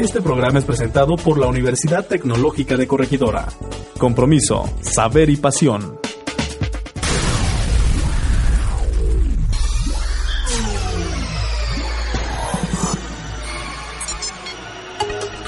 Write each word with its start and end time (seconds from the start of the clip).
Este 0.00 0.22
programa 0.22 0.58
es 0.58 0.64
presentado 0.64 1.14
por 1.16 1.38
la 1.38 1.46
Universidad 1.46 2.06
Tecnológica 2.06 2.74
de 2.78 2.86
Corregidora. 2.86 3.46
Compromiso, 3.98 4.64
saber 4.80 5.28
y 5.28 5.36
pasión. 5.36 6.00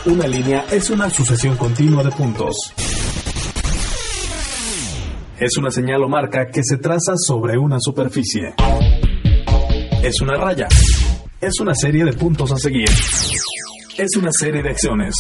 Una 0.05 0.27
línea 0.27 0.67
es 0.71 0.91
una 0.91 1.09
sucesión 1.09 1.57
continua 1.57 2.05
de 2.05 2.11
puntos. 2.11 2.55
Es 5.41 5.57
una 5.57 5.71
señal 5.71 6.03
o 6.05 6.11
marca 6.11 6.49
que 6.49 6.61
se 6.63 6.77
traza 6.77 7.15
sobre 7.17 7.57
una 7.57 7.79
superficie. 7.81 8.53
Es 10.03 10.21
una 10.21 10.35
raya. 10.35 10.69
Es 11.41 11.59
una 11.59 11.75
serie 11.75 12.05
de 12.05 12.13
puntos 12.13 12.53
a 12.53 12.57
seguir. 12.59 12.91
Es 13.99 14.17
una 14.17 14.31
serie 14.33 14.63
de 14.63 14.71
acciones. 14.71 15.15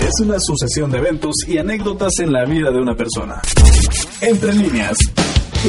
Es 0.00 0.20
una 0.22 0.36
sucesión 0.40 0.90
de 0.90 0.96
eventos 0.96 1.34
y 1.46 1.58
anécdotas 1.58 2.10
en 2.20 2.32
la 2.32 2.46
vida 2.46 2.70
de 2.70 2.78
una 2.78 2.94
persona. 2.94 3.42
Entre 4.22 4.54
líneas. 4.54 4.96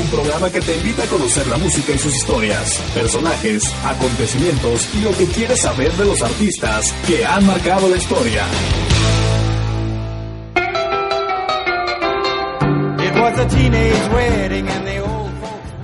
Un 0.02 0.08
programa 0.08 0.50
que 0.50 0.62
te 0.62 0.78
invita 0.78 1.04
a 1.04 1.08
conocer 1.08 1.46
la 1.48 1.58
música 1.58 1.92
y 1.92 1.98
sus 1.98 2.16
historias, 2.16 2.82
personajes, 2.94 3.64
acontecimientos 3.84 4.88
y 4.96 5.02
lo 5.02 5.12
que 5.18 5.26
quieres 5.26 5.60
saber 5.60 5.92
de 5.94 6.06
los 6.06 6.22
artistas 6.22 6.94
que 7.06 7.26
han 7.26 7.46
marcado 7.46 7.90
la 7.90 7.98
historia. 7.98 8.46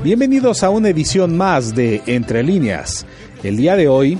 Bienvenidos 0.03 0.63
a 0.63 0.69
una 0.69 0.89
edición 0.89 1.35
más 1.35 1.75
de 1.75 2.01
Entre 2.05 2.43
líneas. 2.43 3.05
El 3.43 3.57
día 3.57 3.75
de 3.75 3.87
hoy 3.87 4.17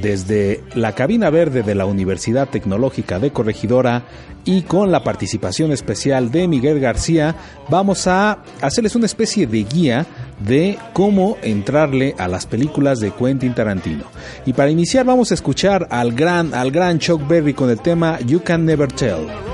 desde 0.00 0.62
la 0.74 0.94
cabina 0.94 1.30
verde 1.30 1.62
de 1.62 1.74
la 1.74 1.86
Universidad 1.86 2.48
Tecnológica 2.48 3.18
de 3.18 3.30
Corregidora 3.30 4.04
y 4.44 4.62
con 4.62 4.92
la 4.92 5.02
participación 5.02 5.72
especial 5.72 6.30
de 6.30 6.48
Miguel 6.48 6.80
García, 6.80 7.34
vamos 7.68 8.06
a 8.06 8.38
hacerles 8.60 8.94
una 8.94 9.06
especie 9.06 9.46
de 9.46 9.64
guía 9.64 10.06
de 10.46 10.78
cómo 10.92 11.38
entrarle 11.42 12.14
a 12.18 12.28
las 12.28 12.46
películas 12.46 13.00
de 13.00 13.12
Quentin 13.12 13.54
Tarantino. 13.54 14.04
Y 14.44 14.52
para 14.52 14.70
iniciar 14.70 15.06
vamos 15.06 15.30
a 15.30 15.34
escuchar 15.34 15.86
al 15.90 16.12
gran, 16.12 16.54
al 16.54 16.70
gran 16.70 16.98
Chuck 16.98 17.26
Berry 17.26 17.54
con 17.54 17.70
el 17.70 17.80
tema 17.80 18.18
You 18.20 18.42
Can 18.42 18.66
Never 18.66 18.90
Tell. 18.92 19.53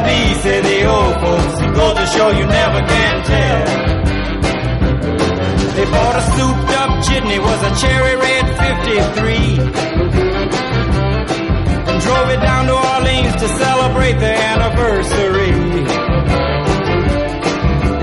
Vie, 0.00 0.34
say 0.42 0.60
the 0.60 0.84
old 0.84 1.14
folks. 1.22 1.60
It 1.62 1.74
goes 1.74 1.94
to 1.94 2.06
show 2.06 2.30
you 2.30 2.46
never 2.46 2.80
can 2.86 3.24
tell. 3.24 3.64
They 5.76 5.84
bought 5.84 6.16
a 6.16 6.22
souped 6.34 6.72
up 6.80 6.90
jitney, 7.04 7.38
was 7.38 7.60
a 7.62 7.72
cherry 7.82 8.16
red 8.16 8.44
53. 8.58 9.34
And 11.88 12.00
drove 12.02 12.28
it 12.30 12.40
down 12.40 12.66
to 12.66 12.74
Orleans 12.74 13.34
to 13.42 13.48
celebrate 13.48 14.18
their 14.18 14.38
anniversary. 14.52 15.52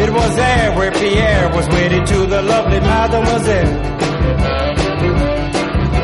It 0.04 0.12
was 0.14 0.36
there 0.36 0.72
where 0.78 0.92
Pierre 0.92 1.50
was 1.54 1.68
wedded 1.70 2.08
to 2.08 2.26
the 2.26 2.42
lovely 2.42 2.80
mademoiselle. 2.80 3.92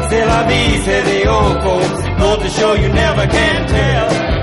C'est 0.10 0.26
la 0.26 0.44
vie, 0.48 0.78
say 0.86 1.02
the 1.04 1.30
old 1.30 1.62
folks. 1.64 2.02
Goes 2.20 2.40
to 2.44 2.50
show 2.50 2.74
you 2.74 2.90
never 2.90 3.28
can 3.28 3.68
tell. 3.68 4.37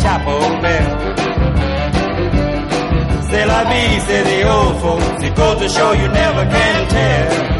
Chapel 0.00 0.60
bell. 0.62 0.88
C'est 3.30 3.46
la 3.46 3.64
vie, 3.64 4.00
say 4.06 4.22
the 4.22 4.48
old 4.48 4.80
folks. 4.80 5.22
It 5.22 5.34
goes 5.36 5.58
to 5.60 5.68
show 5.68 5.92
you 5.92 6.08
never 6.08 6.44
can 6.46 6.88
tell. 6.88 7.57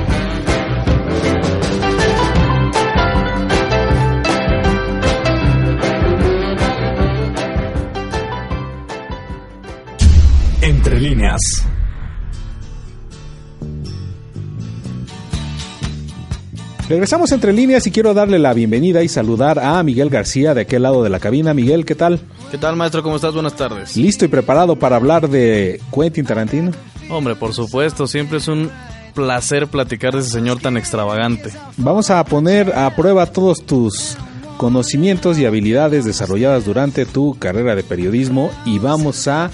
Regresamos 16.88 17.32
entre 17.32 17.52
líneas 17.52 17.86
y 17.86 17.90
quiero 17.90 18.14
darle 18.14 18.38
la 18.38 18.54
bienvenida 18.54 19.02
y 19.02 19.08
saludar 19.08 19.58
a 19.58 19.82
Miguel 19.82 20.08
García 20.08 20.54
de 20.54 20.62
aquel 20.62 20.84
lado 20.84 21.02
de 21.02 21.10
la 21.10 21.20
cabina. 21.20 21.52
Miguel, 21.52 21.84
¿qué 21.84 21.94
tal? 21.94 22.18
¿Qué 22.50 22.56
tal, 22.56 22.76
maestro? 22.76 23.02
¿Cómo 23.02 23.16
estás? 23.16 23.34
Buenas 23.34 23.54
tardes. 23.56 23.94
¿Listo 23.94 24.24
y 24.24 24.28
preparado 24.28 24.74
para 24.74 24.96
hablar 24.96 25.28
de 25.28 25.82
Quentin 25.94 26.24
Tarantino? 26.24 26.70
Hombre, 27.10 27.36
por 27.36 27.52
supuesto, 27.52 28.06
siempre 28.06 28.38
es 28.38 28.48
un 28.48 28.70
placer 29.14 29.66
platicar 29.66 30.14
de 30.14 30.20
ese 30.20 30.30
señor 30.30 30.60
tan 30.60 30.78
extravagante. 30.78 31.50
Vamos 31.76 32.08
a 32.08 32.24
poner 32.24 32.74
a 32.74 32.96
prueba 32.96 33.26
todos 33.26 33.66
tus 33.66 34.16
conocimientos 34.56 35.38
y 35.38 35.44
habilidades 35.44 36.06
desarrolladas 36.06 36.64
durante 36.64 37.04
tu 37.04 37.38
carrera 37.38 37.74
de 37.74 37.82
periodismo 37.82 38.50
y 38.64 38.78
vamos 38.78 39.28
a 39.28 39.50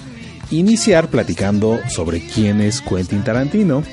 iniciar 0.51 1.09
platicando 1.09 1.79
sobre 1.89 2.25
quién 2.25 2.61
es 2.61 2.79
Quentin 2.79 3.25
Tarantino. 3.25 3.83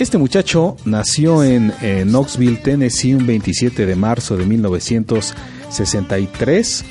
Este 0.00 0.16
muchacho 0.16 0.76
nació 0.86 1.44
en 1.44 1.74
Knoxville, 2.06 2.56
Tennessee, 2.56 3.14
un 3.14 3.26
27 3.26 3.84
de 3.84 3.96
marzo 3.96 4.38
de 4.38 4.46
1963. 4.46 6.84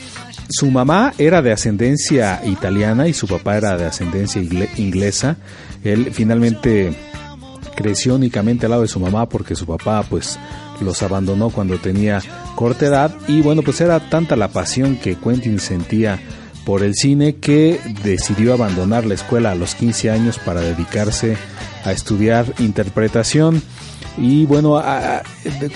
Su 0.48 0.70
mamá 0.70 1.16
era 1.18 1.42
de 1.42 1.52
ascendencia 1.52 2.40
italiana 2.46 3.08
y 3.08 3.14
su 3.14 3.26
papá 3.26 3.58
era 3.58 3.76
de 3.78 3.86
ascendencia 3.86 4.40
inglesa. 4.78 5.38
Él 5.84 6.14
finalmente 6.14 6.94
creció 7.76 8.14
únicamente 8.14 8.68
al 8.68 8.70
lado 8.70 8.84
de 8.84 8.88
su 8.88 9.00
mamá 9.00 9.28
porque 9.28 9.56
su 9.56 9.66
papá 9.66 10.06
pues 10.08 10.38
los 10.80 11.02
abandonó 11.02 11.50
cuando 11.50 11.80
tenía 11.80 12.22
corta 12.54 12.86
edad 12.86 13.16
y 13.28 13.42
bueno 13.42 13.64
pues 13.64 13.82
era 13.82 14.08
tanta 14.12 14.36
la 14.36 14.50
pasión 14.50 14.98
que 14.98 15.16
Quentin 15.16 15.60
sentía 15.60 16.20
por 16.64 16.84
el 16.84 16.94
cine 16.94 17.38
que 17.38 17.80
decidió 18.04 18.54
abandonar 18.54 19.08
la 19.08 19.16
escuela 19.16 19.50
a 19.50 19.56
los 19.56 19.74
15 19.74 20.12
años 20.12 20.38
para 20.38 20.62
dedicarse 20.62 21.38
a 21.84 21.92
estudiar 21.92 22.54
interpretación. 22.60 23.62
Y 24.18 24.46
bueno, 24.46 24.82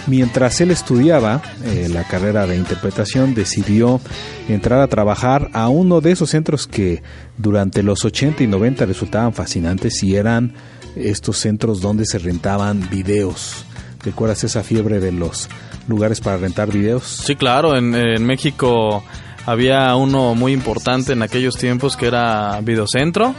mientras 0.08 0.60
él 0.60 0.72
estudiaba 0.72 1.42
eh, 1.64 1.88
la 1.90 2.04
carrera 2.04 2.46
de 2.46 2.58
interpretación, 2.58 3.34
decidió 3.34 4.02
entrar 4.50 4.82
a 4.82 4.88
trabajar 4.88 5.50
a 5.54 5.70
uno 5.70 6.02
de 6.02 6.12
esos 6.12 6.32
centros 6.32 6.68
que 6.68 7.02
durante 7.38 7.84
los 7.84 8.04
80 8.04 8.44
y 8.44 8.48
90 8.48 8.86
resultaban 8.86 9.34
fascinantes 9.34 10.04
y 10.04 10.16
eran 10.16 10.54
estos 10.96 11.38
centros 11.38 11.80
donde 11.80 12.06
se 12.06 12.20
rentaban 12.20 12.90
videos. 12.90 13.66
¿Recuerdas 14.04 14.44
esa 14.44 14.64
fiebre 14.64 15.00
de 15.00 15.14
los 15.14 15.48
lugares 15.88 16.20
para 16.20 16.38
rentar 16.38 16.70
videos? 16.70 17.04
Sí, 17.26 17.36
claro, 17.36 17.78
en, 17.78 17.96
en 17.96 18.26
México 18.26 19.04
había 19.46 19.96
uno 19.96 20.36
muy 20.36 20.52
importante 20.52 21.14
en 21.14 21.22
aquellos 21.22 21.56
tiempos 21.56 21.96
que 21.96 22.08
era 22.08 22.60
Videocentro 22.62 23.34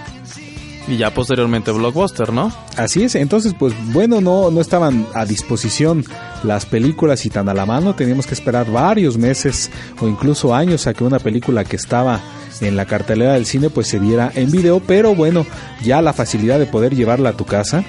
y 0.86 0.96
ya 0.96 1.12
posteriormente 1.12 1.72
Blockbuster, 1.72 2.32
¿no? 2.32 2.52
Así 2.76 3.02
es, 3.02 3.14
entonces 3.14 3.54
pues 3.58 3.74
bueno, 3.92 4.20
no, 4.20 4.50
no 4.50 4.60
estaban 4.60 5.06
a 5.14 5.24
disposición 5.24 6.04
las 6.42 6.66
películas 6.66 7.24
y 7.26 7.30
tan 7.30 7.48
a 7.48 7.54
la 7.54 7.66
mano, 7.66 7.94
teníamos 7.94 8.26
que 8.26 8.34
esperar 8.34 8.70
varios 8.70 9.16
meses 9.16 9.70
o 10.00 10.08
incluso 10.08 10.54
años 10.54 10.86
a 10.86 10.94
que 10.94 11.04
una 11.04 11.18
película 11.18 11.64
que 11.64 11.76
estaba 11.76 12.20
en 12.60 12.76
la 12.76 12.86
cartelera 12.86 13.34
del 13.34 13.46
cine 13.46 13.70
pues 13.70 13.88
se 13.88 13.98
viera 13.98 14.30
en 14.34 14.50
video, 14.50 14.80
pero 14.80 15.14
bueno, 15.14 15.46
ya 15.82 16.02
la 16.02 16.12
facilidad 16.12 16.58
de 16.58 16.66
poder 16.66 16.94
llevarla 16.94 17.30
a 17.30 17.36
tu 17.36 17.44
casa 17.44 17.84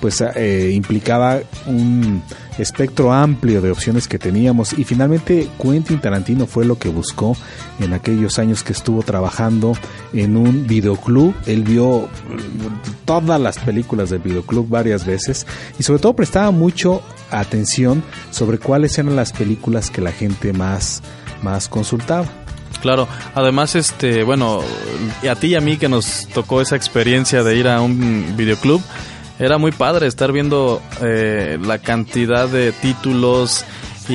pues 0.00 0.20
eh, 0.20 0.70
implicaba 0.72 1.40
un 1.66 2.22
espectro 2.58 3.12
amplio 3.12 3.60
de 3.60 3.70
opciones 3.70 4.08
que 4.08 4.18
teníamos 4.18 4.72
y 4.78 4.84
finalmente 4.84 5.48
Quentin 5.60 6.00
Tarantino 6.00 6.46
fue 6.46 6.64
lo 6.64 6.78
que 6.78 6.88
buscó 6.88 7.36
en 7.78 7.92
aquellos 7.92 8.38
años 8.38 8.62
que 8.62 8.72
estuvo 8.72 9.02
trabajando 9.02 9.72
en 10.12 10.36
un 10.36 10.66
videoclub. 10.66 11.34
Él 11.46 11.62
vio 11.62 12.08
todas 13.04 13.40
las 13.40 13.58
películas 13.58 14.10
del 14.10 14.20
videoclub 14.20 14.68
varias 14.68 15.06
veces 15.06 15.46
y 15.78 15.82
sobre 15.82 16.00
todo 16.00 16.14
prestaba 16.14 16.50
mucho 16.50 17.02
atención 17.30 18.02
sobre 18.30 18.58
cuáles 18.58 18.98
eran 18.98 19.16
las 19.16 19.32
películas 19.32 19.90
que 19.90 20.00
la 20.00 20.12
gente 20.12 20.52
más, 20.52 21.02
más 21.42 21.68
consultaba. 21.68 22.26
Claro, 22.80 23.08
además, 23.34 23.74
este, 23.74 24.22
bueno, 24.22 24.60
a 25.30 25.34
ti 25.34 25.48
y 25.48 25.54
a 25.54 25.60
mí 25.60 25.76
que 25.76 25.88
nos 25.88 26.26
tocó 26.28 26.62
esa 26.62 26.76
experiencia 26.76 27.42
de 27.42 27.56
ir 27.56 27.68
a 27.68 27.82
un 27.82 28.34
videoclub, 28.36 28.80
era 29.40 29.56
muy 29.56 29.72
padre 29.72 30.06
estar 30.06 30.32
viendo 30.32 30.82
eh, 31.00 31.58
la 31.64 31.78
cantidad 31.78 32.46
de 32.46 32.72
títulos 32.72 33.64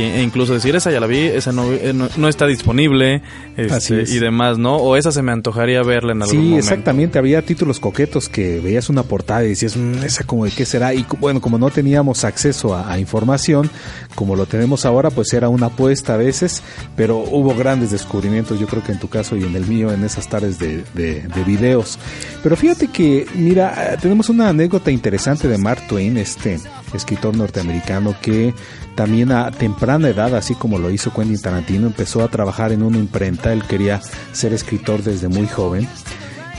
e 0.01 0.21
incluso 0.21 0.53
decir 0.53 0.75
esa 0.75 0.91
ya 0.91 0.99
la 0.99 1.07
vi, 1.07 1.19
esa 1.19 1.51
no, 1.51 1.71
eh, 1.71 1.93
no, 1.93 2.27
está 2.27 2.47
disponible 2.47 3.21
este, 3.57 4.03
y 4.03 4.19
demás, 4.19 4.57
¿no? 4.57 4.77
O 4.77 4.95
esa 4.95 5.11
se 5.11 5.21
me 5.21 5.31
antojaría 5.31 5.81
verla 5.83 6.13
en 6.13 6.21
algún 6.21 6.37
momento. 6.37 6.55
Sí, 6.55 6.59
exactamente, 6.59 7.19
había 7.19 7.41
títulos 7.41 7.79
coquetos 7.79 8.29
que 8.29 8.59
veías 8.59 8.89
una 8.89 9.03
portada 9.03 9.43
y 9.45 9.49
decías, 9.49 9.77
mm, 9.77 10.03
esa 10.03 10.23
como 10.23 10.45
de 10.45 10.51
qué 10.51 10.65
será 10.65 10.93
y 10.93 11.05
bueno, 11.19 11.41
como 11.41 11.57
no 11.57 11.69
teníamos 11.69 12.23
acceso 12.23 12.75
a, 12.75 12.95
información, 12.99 13.69
como 14.15 14.35
lo 14.35 14.45
tenemos 14.45 14.85
ahora, 14.85 15.09
pues 15.09 15.33
era 15.33 15.49
una 15.49 15.67
apuesta 15.67 16.13
a 16.13 16.17
veces, 16.17 16.63
pero 16.95 17.17
hubo 17.17 17.53
grandes 17.55 17.91
descubrimientos, 17.91 18.59
yo 18.59 18.67
creo 18.67 18.83
que 18.83 18.93
en 18.93 18.99
tu 18.99 19.09
caso 19.09 19.35
y 19.35 19.43
en 19.43 19.55
el 19.55 19.65
mío, 19.65 19.91
en 19.91 20.03
esas 20.03 20.29
tardes 20.29 20.59
de, 20.59 20.83
de, 20.93 21.21
de 21.21 21.43
videos. 21.45 21.99
Pero 22.41 22.55
fíjate 22.55 22.87
que, 22.87 23.25
mira, 23.35 23.97
tenemos 24.01 24.29
una 24.29 24.49
anécdota 24.49 24.91
interesante 24.91 25.47
de 25.47 25.57
Mark 25.57 25.87
Twain, 25.87 26.17
este 26.17 26.59
escritor 26.95 27.35
norteamericano 27.35 28.15
que 28.21 28.53
también 28.95 29.31
a 29.31 29.51
temprana 29.51 30.09
edad, 30.09 30.35
así 30.35 30.55
como 30.55 30.79
lo 30.79 30.89
hizo 30.89 31.13
Quentin 31.13 31.39
Tarantino, 31.39 31.87
empezó 31.87 32.23
a 32.23 32.29
trabajar 32.29 32.71
en 32.71 32.83
una 32.83 32.97
imprenta. 32.97 33.53
Él 33.53 33.63
quería 33.63 34.01
ser 34.31 34.53
escritor 34.53 35.03
desde 35.03 35.27
muy 35.27 35.47
joven 35.47 35.87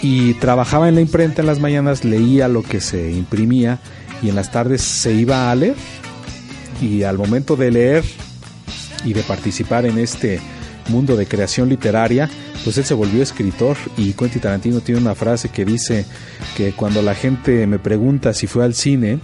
y 0.02 0.34
trabajaba 0.34 0.88
en 0.88 0.96
la 0.96 1.00
imprenta 1.00 1.40
en 1.40 1.46
las 1.46 1.60
mañanas, 1.60 2.04
leía 2.04 2.48
lo 2.48 2.62
que 2.62 2.80
se 2.80 3.10
imprimía 3.10 3.80
y 4.22 4.28
en 4.28 4.36
las 4.36 4.52
tardes 4.52 4.82
se 4.82 5.12
iba 5.12 5.50
a 5.50 5.54
leer. 5.54 5.76
Y 6.80 7.04
al 7.04 7.16
momento 7.16 7.56
de 7.56 7.70
leer 7.70 8.04
y 9.04 9.14
de 9.14 9.22
participar 9.22 9.86
en 9.86 9.98
este 9.98 10.40
mundo 10.88 11.16
de 11.16 11.26
creación 11.26 11.68
literaria, 11.68 12.28
pues 12.64 12.78
él 12.78 12.84
se 12.84 12.94
volvió 12.94 13.22
escritor 13.22 13.76
y 13.96 14.12
Quentin 14.12 14.42
Tarantino 14.42 14.80
tiene 14.80 15.00
una 15.00 15.14
frase 15.14 15.48
que 15.48 15.64
dice 15.64 16.04
que 16.56 16.72
cuando 16.72 17.02
la 17.02 17.14
gente 17.14 17.66
me 17.66 17.78
pregunta 17.78 18.34
si 18.34 18.46
fue 18.46 18.64
al 18.64 18.74
cine, 18.74 19.20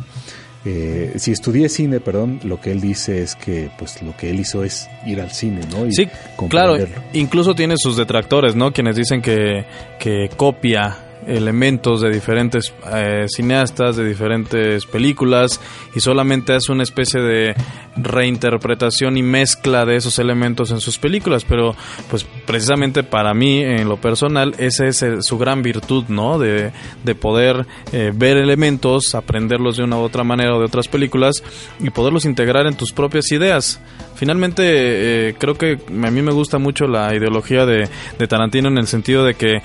eh, 0.65 1.15
si 1.17 1.33
estudié 1.33 1.69
cine, 1.69 2.01
perdón, 2.01 2.41
lo 2.45 2.61
que 2.61 2.71
él 2.71 2.81
dice 2.81 3.23
es 3.23 3.35
que 3.35 3.71
pues 3.77 4.01
lo 4.03 4.17
que 4.17 4.31
él 4.31 4.41
hizo 4.41 4.63
es 4.63 4.89
ir 5.05 5.21
al 5.21 5.31
cine, 5.31 5.63
¿no? 5.71 5.91
sí, 5.91 6.09
claro, 6.49 6.77
incluso 7.13 7.55
tiene 7.55 7.75
sus 7.77 7.97
detractores, 7.97 8.55
¿no? 8.55 8.73
Quienes 8.73 8.97
dicen 8.97 9.21
que, 9.23 9.65
que 9.99 10.31
copia 10.37 10.97
elementos 11.27 12.01
de 12.01 12.11
diferentes 12.11 12.73
eh, 12.93 13.27
cineastas, 13.29 13.97
de 13.97 14.09
diferentes 14.09 14.87
películas 14.87 15.61
y 15.95 16.01
solamente 16.01 16.53
hace 16.55 16.73
una 16.73 16.83
especie 16.83 17.21
de 17.21 17.55
reinterpretación 17.97 19.17
y 19.17 19.23
mezcla 19.23 19.85
de 19.85 19.97
esos 19.97 20.19
elementos 20.19 20.71
en 20.71 20.81
sus 20.81 20.99
películas, 20.99 21.45
pero 21.45 21.75
pues 22.11 22.25
precisamente 22.47 23.03
para 23.03 23.35
mí 23.35 23.61
en 23.61 23.89
lo 23.89 23.99
personal 23.99 24.55
esa 24.59 24.87
es 24.87 25.05
su 25.21 25.39
gran 25.39 25.63
virtud, 25.63 26.05
¿no? 26.09 26.39
De, 26.39 26.73
de 27.05 27.15
poder 27.15 27.67
eh, 27.93 28.13
ver 28.15 28.37
elementos, 28.37 29.15
aprenderlos 29.15 29.77
de 29.77 29.85
una 29.85 29.97
u 29.97 30.01
otra 30.01 30.25
manera 30.25 30.57
o 30.57 30.59
de 30.59 30.67
otras 30.67 30.89
películas 30.89 31.43
y 31.81 31.91
poderlos 31.91 32.25
integrar 32.25 32.67
en 32.67 32.77
tus 32.77 32.93
propias 32.93 33.31
ideas. 33.33 33.81
Finalmente 34.15 34.63
eh, 34.65 35.35
creo 35.39 35.57
que 35.57 35.79
a 35.89 36.11
mí 36.11 36.23
me 36.23 36.33
gusta 36.33 36.59
mucho 36.59 36.87
la 36.87 37.15
ideología 37.15 37.67
de, 37.67 37.89
de 38.19 38.27
Tarantino 38.27 38.69
en 38.69 38.79
el 38.79 38.87
sentido 38.87 39.25
de 39.25 39.35
que 39.35 39.63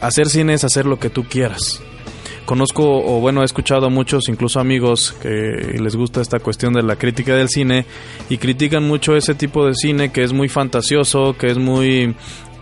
hacer 0.00 0.28
cine 0.28 0.54
es 0.54 0.64
hacer 0.64 0.86
lo 0.86 0.98
que 0.98 1.10
tú 1.10 1.24
quieras. 1.24 1.82
Conozco, 2.48 2.82
o 2.82 3.20
bueno, 3.20 3.42
he 3.42 3.44
escuchado 3.44 3.86
a 3.86 3.90
muchos, 3.90 4.30
incluso 4.30 4.58
amigos, 4.58 5.14
que 5.20 5.28
les 5.78 5.94
gusta 5.94 6.22
esta 6.22 6.38
cuestión 6.38 6.72
de 6.72 6.82
la 6.82 6.96
crítica 6.96 7.34
del 7.34 7.50
cine 7.50 7.84
y 8.30 8.38
critican 8.38 8.84
mucho 8.84 9.14
ese 9.16 9.34
tipo 9.34 9.66
de 9.66 9.74
cine 9.74 10.12
que 10.12 10.22
es 10.22 10.32
muy 10.32 10.48
fantasioso, 10.48 11.36
que 11.36 11.48
es 11.48 11.58
muy 11.58 12.14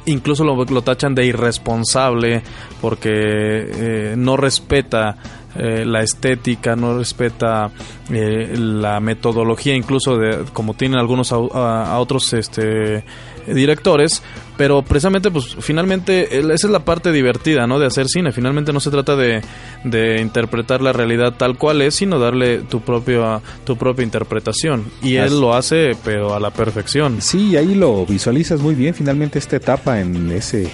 incluso 0.07 0.43
lo, 0.43 0.83
tachan 0.83 1.15
de 1.15 1.27
irresponsable 1.27 2.43
porque 2.81 3.11
eh, 3.13 4.15
no 4.17 4.37
respeta 4.37 5.17
eh, 5.55 5.85
la 5.85 6.03
estética, 6.03 6.75
no 6.75 6.99
respeta 6.99 7.71
eh, 8.11 8.57
la 8.57 8.99
metodología, 8.99 9.75
incluso 9.75 10.17
de 10.17 10.45
como 10.53 10.75
tienen 10.75 10.99
algunos 10.99 11.33
a 11.33 11.99
otros 11.99 12.33
este 12.33 13.05
directores, 13.47 14.23
pero 14.57 14.83
precisamente 14.83 15.31
pues 15.31 15.57
finalmente 15.61 16.39
esa 16.39 16.67
es 16.67 16.71
la 16.71 16.85
parte 16.85 17.13
divertida, 17.13 17.67
¿no? 17.67 17.79
De 17.79 17.87
hacer 17.87 18.07
cine, 18.09 18.33
finalmente 18.33 18.73
no 18.73 18.81
se 18.81 18.91
trata 18.91 19.17
de, 19.17 19.43
de 19.85 20.21
interpretar 20.21 20.83
la 20.83 20.93
realidad 20.93 21.35
tal 21.37 21.57
cual 21.57 21.83
es, 21.83 21.97
sino 21.97 22.19
darle 22.19 22.59
tu 22.61 22.81
propia 22.81 23.41
tu 23.65 23.77
propia 23.77 24.03
interpretación. 24.03 24.85
Y 25.03 25.17
él 25.17 25.41
lo 25.41 25.55
hace 25.55 25.97
pero 26.05 26.35
a 26.35 26.41
la 26.41 26.51
perfección. 26.51 27.21
Sí, 27.21 27.57
ahí 27.57 27.75
lo 27.75 28.05
visualizas 28.07 28.61
muy 28.61 28.75
bien, 28.75 28.95
finalmente 28.95 29.39
esta 29.39 29.57
etapa 29.57 30.01
en 30.01 30.31
ese 30.31 30.71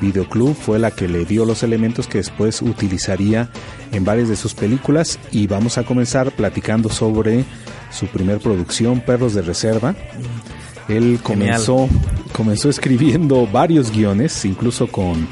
videoclub 0.00 0.54
fue 0.54 0.78
la 0.78 0.90
que 0.90 1.08
le 1.08 1.24
dio 1.24 1.44
los 1.44 1.62
elementos 1.62 2.06
que 2.06 2.18
después 2.18 2.62
utilizaría 2.62 3.48
en 3.92 4.04
varias 4.04 4.28
de 4.28 4.36
sus 4.36 4.54
películas. 4.54 5.18
Y 5.30 5.46
vamos 5.46 5.78
a 5.78 5.84
comenzar 5.84 6.32
platicando 6.32 6.88
sobre 6.88 7.44
su 7.90 8.06
primer 8.06 8.38
producción 8.38 9.00
Perros 9.00 9.34
de 9.34 9.42
Reserva 9.42 9.94
él 10.88 11.20
comenzó, 11.22 11.88
comenzó 12.32 12.68
escribiendo 12.68 13.46
varios 13.46 13.90
guiones, 13.90 14.44
incluso 14.44 14.86
con 14.86 15.26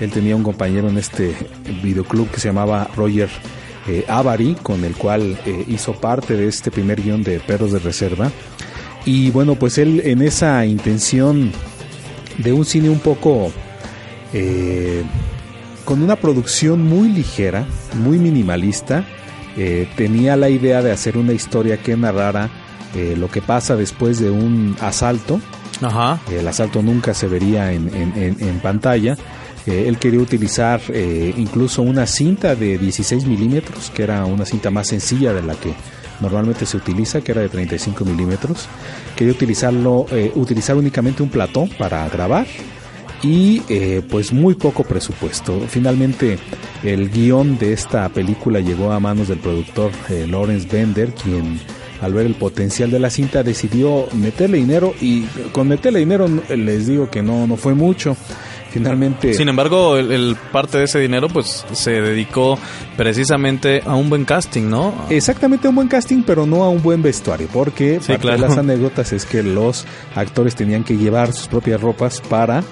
él 0.00 0.10
tenía 0.10 0.36
un 0.36 0.42
compañero 0.42 0.88
en 0.88 0.98
este 0.98 1.34
videoclub 1.82 2.30
que 2.30 2.40
se 2.40 2.48
llamaba 2.48 2.88
Roger 2.96 3.30
eh, 3.88 4.04
Avary, 4.08 4.56
con 4.62 4.84
el 4.84 4.94
cual 4.94 5.38
eh, 5.46 5.64
hizo 5.68 5.94
parte 5.94 6.34
de 6.34 6.48
este 6.48 6.70
primer 6.70 7.00
guion 7.00 7.22
de 7.22 7.40
Perros 7.40 7.72
de 7.72 7.78
Reserva. 7.78 8.30
Y 9.04 9.30
bueno, 9.30 9.54
pues 9.54 9.78
él 9.78 10.02
en 10.04 10.22
esa 10.22 10.66
intención 10.66 11.52
de 12.38 12.52
un 12.52 12.64
cine 12.64 12.90
un 12.90 12.98
poco 12.98 13.52
eh, 14.32 15.04
con 15.84 16.02
una 16.02 16.16
producción 16.16 16.82
muy 16.82 17.08
ligera, 17.08 17.64
muy 17.94 18.18
minimalista, 18.18 19.04
tenía 19.96 20.36
la 20.36 20.50
idea 20.50 20.82
de 20.82 20.92
hacer 20.92 21.16
una 21.16 21.32
historia 21.32 21.78
que 21.78 21.96
narrara 21.96 22.50
eh, 22.94 23.14
lo 23.16 23.28
que 23.28 23.42
pasa 23.42 23.76
después 23.76 24.18
de 24.18 24.30
un 24.30 24.76
asalto. 24.80 25.40
Ajá. 25.82 26.20
El 26.30 26.46
asalto 26.48 26.82
nunca 26.82 27.12
se 27.14 27.28
vería 27.28 27.72
en, 27.72 27.90
en, 27.94 28.60
pantalla. 28.60 29.16
Eh, 29.66 29.84
él 29.88 29.98
quería 29.98 30.20
utilizar 30.20 30.80
eh, 30.88 31.34
incluso 31.36 31.82
una 31.82 32.06
cinta 32.06 32.54
de 32.54 32.78
16 32.78 33.26
milímetros, 33.26 33.90
que 33.90 34.02
era 34.02 34.24
una 34.24 34.46
cinta 34.46 34.70
más 34.70 34.88
sencilla 34.88 35.34
de 35.34 35.42
la 35.42 35.54
que 35.54 35.74
normalmente 36.20 36.64
se 36.64 36.78
utiliza, 36.78 37.20
que 37.20 37.32
era 37.32 37.42
de 37.42 37.48
35 37.48 38.04
milímetros. 38.04 38.68
Quería 39.16 39.34
utilizarlo, 39.34 40.06
utilizar 40.34 40.76
únicamente 40.76 41.22
un 41.22 41.28
plató 41.28 41.68
para 41.78 42.08
grabar 42.08 42.46
y 43.22 43.60
pues 44.08 44.32
muy 44.32 44.54
poco 44.54 44.82
presupuesto. 44.82 45.60
Finalmente 45.68 46.38
el 46.82 47.10
guion 47.10 47.58
de 47.58 47.74
esta 47.74 48.08
película 48.08 48.60
llegó 48.60 48.92
a 48.92 49.00
manos 49.00 49.28
del 49.28 49.38
productor 49.38 49.90
Lawrence 50.26 50.66
Bender, 50.70 51.12
quien 51.12 51.60
al 52.02 52.12
ver 52.14 52.26
el 52.26 52.34
potencial 52.34 52.90
de 52.90 52.98
la 52.98 53.10
cinta 53.10 53.42
decidió 53.42 54.06
meterle 54.14 54.58
dinero 54.58 54.94
y 55.00 55.22
con 55.52 55.68
meterle 55.68 56.00
dinero 56.00 56.28
les 56.54 56.86
digo 56.86 57.10
que 57.10 57.22
no, 57.22 57.46
no 57.46 57.56
fue 57.56 57.74
mucho. 57.74 58.16
Finalmente. 58.70 59.32
Sin 59.32 59.48
embargo, 59.48 59.96
el, 59.96 60.12
el 60.12 60.36
parte 60.52 60.76
de 60.76 60.84
ese 60.84 60.98
dinero 60.98 61.28
pues 61.28 61.64
se 61.72 61.92
dedicó 61.92 62.58
precisamente 62.96 63.80
a 63.86 63.94
un 63.94 64.10
buen 64.10 64.26
casting, 64.26 64.68
¿no? 64.68 64.92
Exactamente 65.08 65.66
a 65.66 65.70
un 65.70 65.76
buen 65.76 65.88
casting, 65.88 66.22
pero 66.26 66.44
no 66.44 66.62
a 66.64 66.68
un 66.68 66.82
buen 66.82 67.00
vestuario, 67.00 67.48
porque 67.50 68.00
Sí, 68.00 68.08
parte 68.08 68.22
claro. 68.22 68.42
de 68.42 68.48
las 68.48 68.58
anécdotas 68.58 69.14
es 69.14 69.24
que 69.24 69.42
los 69.42 69.86
actores 70.14 70.54
tenían 70.56 70.84
que 70.84 70.96
llevar 70.98 71.32
sus 71.32 71.48
propias 71.48 71.80
ropas 71.80 72.20
para 72.28 72.62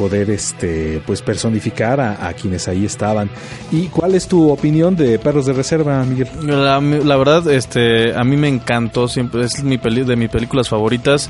poder 0.00 0.30
este 0.30 1.02
pues 1.04 1.20
personificar 1.20 2.00
a, 2.00 2.32
quienes 2.32 2.68
ahí 2.68 2.86
estaban. 2.86 3.28
¿Y 3.70 3.88
cuál 3.88 4.14
es 4.14 4.26
tu 4.26 4.50
opinión 4.50 4.96
de 4.96 5.18
Perros 5.18 5.44
de 5.44 5.52
Reserva, 5.52 6.02
Miguel? 6.04 6.28
La, 6.42 6.80
la 6.80 7.16
verdad, 7.18 7.46
este, 7.50 8.16
a 8.16 8.24
mí 8.24 8.38
me 8.38 8.48
encantó, 8.48 9.08
siempre 9.08 9.44
es 9.44 9.62
mi 9.62 9.76
peli 9.76 10.04
de 10.04 10.16
mis 10.16 10.30
películas 10.30 10.70
favoritas. 10.70 11.28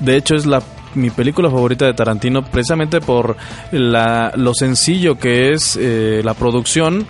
De 0.00 0.16
hecho, 0.16 0.34
es 0.34 0.44
la 0.44 0.60
mi 0.94 1.10
película 1.10 1.50
favorita 1.50 1.84
de 1.84 1.94
Tarantino 1.94 2.42
precisamente 2.42 3.00
por 3.00 3.36
la, 3.70 4.32
lo 4.34 4.54
sencillo 4.54 5.16
que 5.16 5.52
es 5.52 5.78
eh, 5.80 6.22
la 6.24 6.34
producción. 6.34 7.06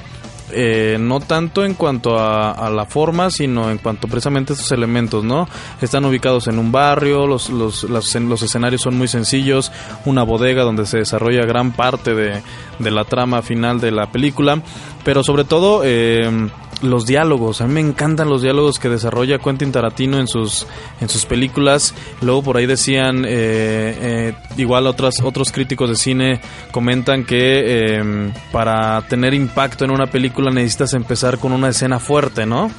Eh, 0.52 0.96
no 1.00 1.20
tanto 1.20 1.64
en 1.64 1.74
cuanto 1.74 2.18
a, 2.18 2.52
a 2.52 2.70
la 2.70 2.86
forma, 2.86 3.30
sino 3.30 3.70
en 3.70 3.78
cuanto 3.78 4.08
precisamente 4.08 4.52
a 4.52 4.54
estos 4.54 4.72
elementos, 4.72 5.24
¿no? 5.24 5.48
Están 5.80 6.04
ubicados 6.04 6.48
en 6.48 6.58
un 6.58 6.72
barrio, 6.72 7.26
los, 7.26 7.50
los, 7.50 7.84
los, 7.84 8.42
escenarios 8.42 8.82
son 8.82 8.96
muy 8.96 9.08
sencillos, 9.08 9.72
una 10.04 10.22
bodega 10.22 10.62
donde 10.62 10.86
se 10.86 10.98
desarrolla 10.98 11.44
gran 11.44 11.72
parte 11.72 12.14
de, 12.14 12.42
de 12.78 12.90
la 12.90 13.04
trama 13.04 13.42
final 13.42 13.80
de 13.80 13.90
la 13.90 14.10
película, 14.10 14.62
pero 15.04 15.22
sobre 15.22 15.44
todo 15.44 15.82
eh, 15.84 16.48
los 16.82 17.06
diálogos. 17.06 17.60
A 17.60 17.66
mí 17.66 17.74
me 17.74 17.80
encantan 17.80 18.28
los 18.28 18.42
diálogos 18.42 18.78
que 18.78 18.88
desarrolla 18.88 19.38
Quentin 19.38 19.72
Tarantino 19.72 20.18
en 20.18 20.26
sus 20.28 20.66
en 21.00 21.08
sus 21.08 21.26
películas. 21.26 21.94
Luego 22.20 22.42
por 22.42 22.56
ahí 22.56 22.66
decían, 22.66 23.24
eh, 23.24 23.28
eh, 23.30 24.34
igual 24.56 24.86
otras, 24.86 25.20
otros 25.22 25.52
críticos 25.52 25.90
de 25.90 25.96
cine 25.96 26.40
comentan 26.70 27.24
que 27.24 27.96
eh, 27.96 28.32
para 28.52 29.02
tener 29.02 29.34
impacto 29.34 29.84
en 29.84 29.90
una 29.90 30.06
película 30.06 30.50
necesitas 30.50 30.94
empezar 30.94 31.38
con 31.38 31.52
una 31.52 31.68
escena 31.68 31.98
fuerte, 31.98 32.46
¿no? 32.46 32.70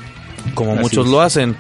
Como 0.53 0.74
Así 0.74 0.82
muchos 0.82 1.06
es. 1.06 1.12
lo 1.12 1.22
hacen. 1.22 1.56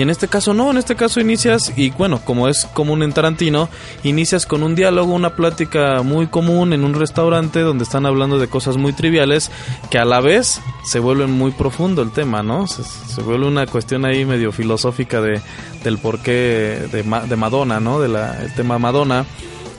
Y 0.00 0.02
en 0.02 0.08
este 0.08 0.28
caso 0.28 0.54
no, 0.54 0.70
en 0.70 0.78
este 0.78 0.96
caso 0.96 1.20
inicias, 1.20 1.74
y 1.76 1.90
bueno, 1.90 2.22
como 2.24 2.48
es 2.48 2.64
común 2.72 3.02
en 3.02 3.12
Tarantino, 3.12 3.68
inicias 4.02 4.46
con 4.46 4.62
un 4.62 4.74
diálogo, 4.74 5.12
una 5.12 5.36
plática 5.36 6.00
muy 6.02 6.28
común 6.28 6.72
en 6.72 6.84
un 6.84 6.94
restaurante 6.94 7.60
donde 7.60 7.84
están 7.84 8.06
hablando 8.06 8.38
de 8.38 8.48
cosas 8.48 8.78
muy 8.78 8.94
triviales 8.94 9.50
que 9.90 9.98
a 9.98 10.06
la 10.06 10.22
vez 10.22 10.62
se 10.86 11.00
vuelven 11.00 11.32
muy 11.32 11.50
profundo 11.50 12.00
el 12.00 12.12
tema, 12.12 12.42
¿no? 12.42 12.66
Se, 12.66 13.20
vuelve 13.20 13.46
una 13.46 13.66
cuestión 13.66 14.06
ahí 14.06 14.24
medio 14.24 14.52
filosófica 14.52 15.20
de, 15.20 15.42
del 15.84 15.98
porqué 15.98 16.88
de, 16.90 17.02
de 17.28 17.36
Madonna, 17.36 17.78
¿no? 17.78 18.00
De 18.00 18.08
la, 18.08 18.42
el 18.42 18.54
tema 18.54 18.78
Madonna 18.78 19.26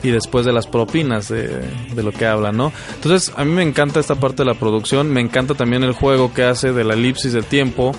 y 0.04 0.10
después 0.10 0.46
de 0.46 0.54
las 0.54 0.68
propinas 0.68 1.30
de, 1.30 1.48
de 1.96 2.04
lo 2.04 2.12
que 2.12 2.26
habla, 2.26 2.52
¿no? 2.52 2.72
Entonces, 2.94 3.34
a 3.36 3.44
mí 3.44 3.52
me 3.52 3.64
encanta 3.64 4.00
esta 4.00 4.16
parte 4.16 4.44
de 4.44 4.50
la 4.50 4.56
producción, 4.56 5.12
me 5.12 5.22
encanta 5.22 5.54
también 5.54 5.84
el 5.84 5.94
juego 5.94 6.34
que 6.34 6.44
hace 6.44 6.74
de 6.74 6.84
la 6.84 6.94
elipsis 6.94 7.34
del 7.34 7.46
tiempo, 7.46 7.94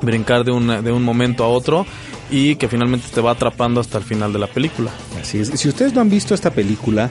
brincar 0.00 0.44
de, 0.44 0.50
una, 0.50 0.82
de 0.82 0.92
un 0.92 1.02
momento 1.02 1.44
a 1.44 1.48
otro 1.48 1.86
y 2.30 2.56
que 2.56 2.68
finalmente 2.68 3.06
te 3.12 3.20
va 3.20 3.32
atrapando 3.32 3.80
hasta 3.80 3.98
el 3.98 4.04
final 4.04 4.32
de 4.32 4.38
la 4.38 4.46
película. 4.46 4.90
Así 5.20 5.38
es. 5.38 5.48
Si 5.48 5.68
ustedes 5.68 5.94
no 5.94 6.00
han 6.00 6.10
visto 6.10 6.34
esta 6.34 6.50
película, 6.50 7.10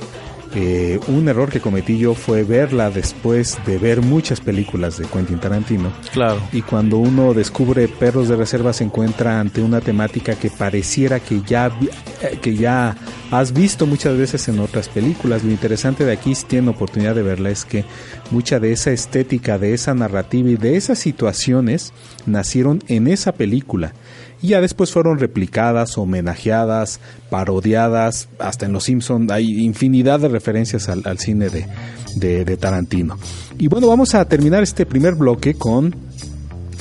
eh, 0.55 0.99
un 1.07 1.27
error 1.27 1.49
que 1.49 1.59
cometí 1.59 1.97
yo 1.97 2.13
fue 2.13 2.43
verla 2.43 2.89
después 2.89 3.57
de 3.65 3.77
ver 3.77 4.01
muchas 4.01 4.39
películas 4.39 4.97
de 4.97 5.05
Quentin 5.05 5.39
Tarantino. 5.39 5.91
Claro. 6.11 6.41
Y 6.51 6.61
cuando 6.61 6.97
uno 6.97 7.33
descubre 7.33 7.87
Perros 7.87 8.27
de 8.27 8.35
Reserva 8.35 8.73
se 8.73 8.83
encuentra 8.83 9.39
ante 9.39 9.61
una 9.61 9.81
temática 9.81 10.35
que 10.35 10.49
pareciera 10.49 11.19
que 11.19 11.41
ya, 11.41 11.71
eh, 12.21 12.39
que 12.41 12.55
ya 12.55 12.95
has 13.31 13.53
visto 13.53 13.85
muchas 13.85 14.17
veces 14.17 14.47
en 14.47 14.59
otras 14.59 14.89
películas. 14.89 15.43
Lo 15.43 15.51
interesante 15.51 16.05
de 16.05 16.13
aquí, 16.13 16.33
si 16.33 16.45
tienen 16.45 16.69
oportunidad 16.69 17.15
de 17.15 17.23
verla, 17.23 17.49
es 17.49 17.65
que 17.65 17.85
mucha 18.31 18.59
de 18.59 18.71
esa 18.71 18.91
estética, 18.91 19.57
de 19.57 19.73
esa 19.73 19.93
narrativa 19.93 20.49
y 20.49 20.55
de 20.55 20.77
esas 20.77 20.99
situaciones 20.99 21.93
nacieron 22.25 22.83
en 22.87 23.07
esa 23.07 23.33
película. 23.33 23.93
Y 24.41 24.49
ya 24.49 24.61
después 24.61 24.91
fueron 24.91 25.17
replicadas, 25.19 25.97
homenajeadas, 25.97 26.99
parodiadas, 27.29 28.27
hasta 28.39 28.65
en 28.65 28.73
Los 28.73 28.83
Simpson 28.83 29.31
hay 29.31 29.63
infinidad 29.63 30.19
de 30.19 30.27
referencias 30.29 30.89
al, 30.89 31.01
al 31.05 31.17
cine 31.19 31.49
de, 31.49 31.65
de- 32.15 32.45
de 32.45 32.57
Tarantino. 32.57 33.17
Y 33.57 33.67
bueno, 33.67 33.87
vamos 33.87 34.13
a 34.15 34.23
terminar 34.25 34.61
este 34.63 34.85
primer 34.85 35.15
bloque 35.15 35.55
con 35.55 35.95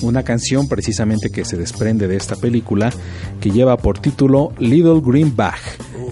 una 0.02 0.22
canción 0.22 0.68
precisamente 0.68 1.30
que 1.30 1.46
se 1.46 1.56
desprende 1.56 2.06
de 2.06 2.16
esta 2.16 2.36
película 2.36 2.92
que 3.40 3.50
lleva 3.50 3.78
por 3.78 3.98
título 3.98 4.52
Little 4.58 5.00
Green 5.02 5.34
Bag 5.34 5.56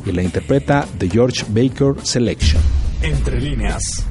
y 0.06 0.12
la 0.12 0.22
interpreta 0.22 0.86
The 0.98 1.10
George 1.10 1.44
Baker 1.50 1.94
Selection. 2.02 2.62
Entre 3.02 3.38
líneas. 3.40 4.06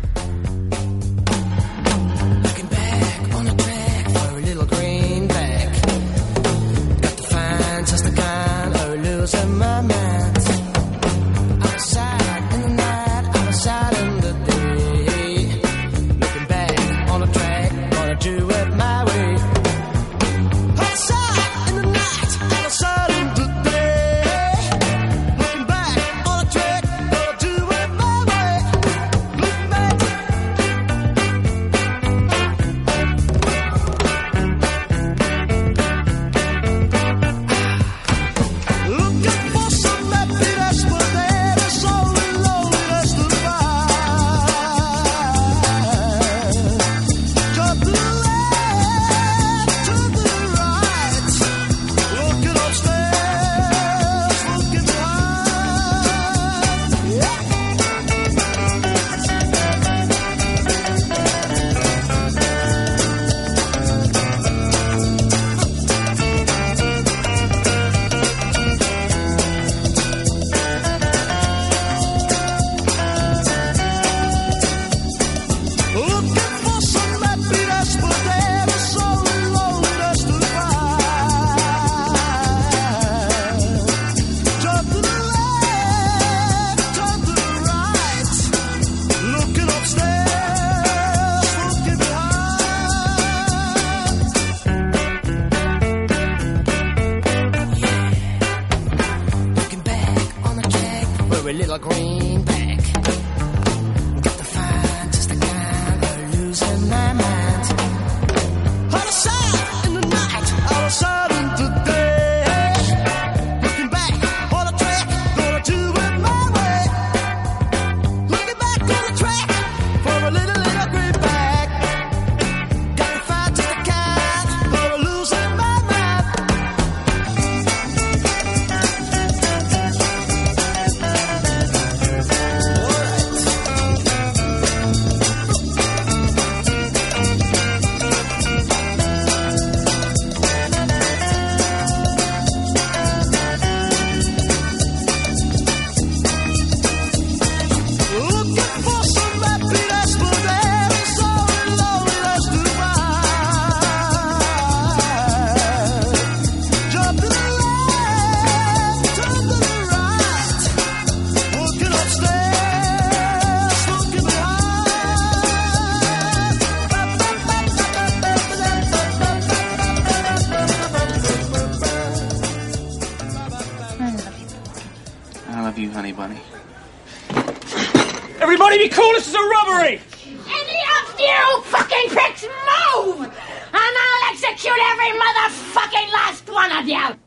Cool, 178.96 179.14
this 179.14 179.28
is 179.28 179.36
a 179.36 179.42
robbery! 179.42 180.00
Any 180.46 180.80
of 180.98 181.20
you 181.20 181.62
fucking 181.64 182.10
pricks 182.10 182.44
move! 182.44 183.26
And 183.26 183.94
I'll 184.04 184.32
execute 184.32 184.82
every 184.92 185.12
motherfucking 185.24 186.10
last 186.14 186.50
one 186.50 186.72
of 186.72 186.88
you! 186.88 187.24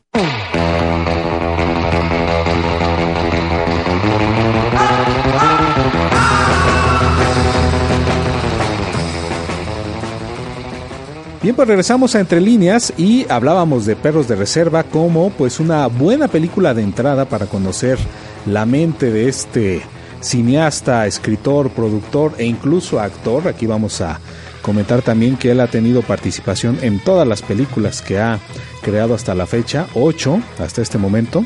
Bien, 11.43 11.55
pues 11.55 11.69
regresamos 11.69 12.15
a 12.17 12.21
Entre 12.21 12.41
Líneas 12.41 12.93
y 12.97 13.25
hablábamos 13.31 13.87
de 13.87 13.95
Perros 13.95 14.27
de 14.27 14.35
Reserva 14.35 14.83
como 14.83 15.31
pues 15.31 15.61
una 15.61 15.87
buena 15.87 16.27
película 16.27 16.75
de 16.75 16.83
entrada 16.83 17.25
para 17.27 17.47
conocer 17.47 17.99
la 18.47 18.67
mente 18.67 19.13
de 19.13 19.29
este 19.29 19.83
cineasta, 20.21 21.07
escritor, 21.07 21.71
productor 21.71 22.35
e 22.39 22.45
incluso 22.45 23.01
actor. 23.01 23.49
Aquí 23.49 23.67
vamos 23.67 24.01
a 24.01 24.21
comentar 24.63 25.03
también 25.03 25.37
que 25.37 25.53
él 25.53 25.61
ha 25.61 25.69
tenido 25.69 26.03
participación 26.03 26.79
en 26.83 26.99
todas 26.99 27.27
las 27.27 27.43
películas 27.43 28.03
que 28.03 28.19
ha 28.19 28.39
creado 28.83 29.15
hasta 29.15 29.35
la 29.35 29.47
fecha, 29.47 29.87
ocho 29.95 30.41
hasta 30.59 30.83
este 30.83 30.99
momento. 30.99 31.45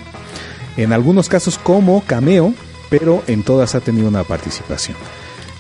En 0.77 0.93
algunos 0.93 1.29
casos 1.29 1.59
como 1.59 2.03
cameo, 2.03 2.55
pero 2.89 3.23
en 3.27 3.43
todas 3.43 3.75
ha 3.75 3.81
tenido 3.81 4.09
una 4.09 4.25
participación. 4.25 4.97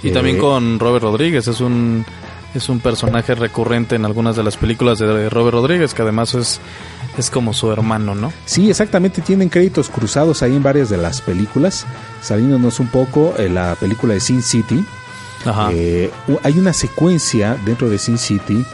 Y 0.03 0.11
también 0.11 0.37
Eh, 0.37 0.39
con 0.39 0.79
Robert 0.79 1.03
Rodríguez, 1.03 1.47
es 1.49 1.61
un 1.61 2.05
es 2.55 2.69
un 2.69 2.81
personaje 2.81 3.35
recurrente 3.35 3.95
en 3.95 4.05
algunas 4.05 4.35
de 4.37 4.43
las 4.43 4.57
películas 4.57 4.99
de 4.99 5.29
Robert 5.29 5.55
Rodríguez, 5.55 5.95
que 5.95 6.03
además 6.03 6.35
es 6.35 6.61
es 7.19 7.31
como 7.31 7.53
su 7.53 7.71
hermano, 7.73 8.15
¿no? 8.15 8.33
Sí, 8.45 8.71
exactamente, 8.71 9.23
tienen 9.23 9.49
créditos 9.49 9.89
cruzados 9.89 10.43
ahí 10.43 10.55
en 10.57 10.63
varias 10.63 10.89
de 10.91 10.97
las 10.97 11.21
películas. 11.21 11.87
Saliéndonos 12.23 12.81
un 12.81 12.89
poco, 12.89 13.35
en 13.39 13.55
la 13.55 13.75
película 13.75 14.15
de 14.15 14.21
Sin 14.21 14.43
City, 14.43 14.85
Ajá. 15.45 15.71
eh, 15.73 16.11
hay 16.43 16.59
una 16.59 16.73
secuencia 16.73 17.57
dentro 17.65 17.89
de 17.89 17.99
Sin 17.99 18.19
City 18.19 18.65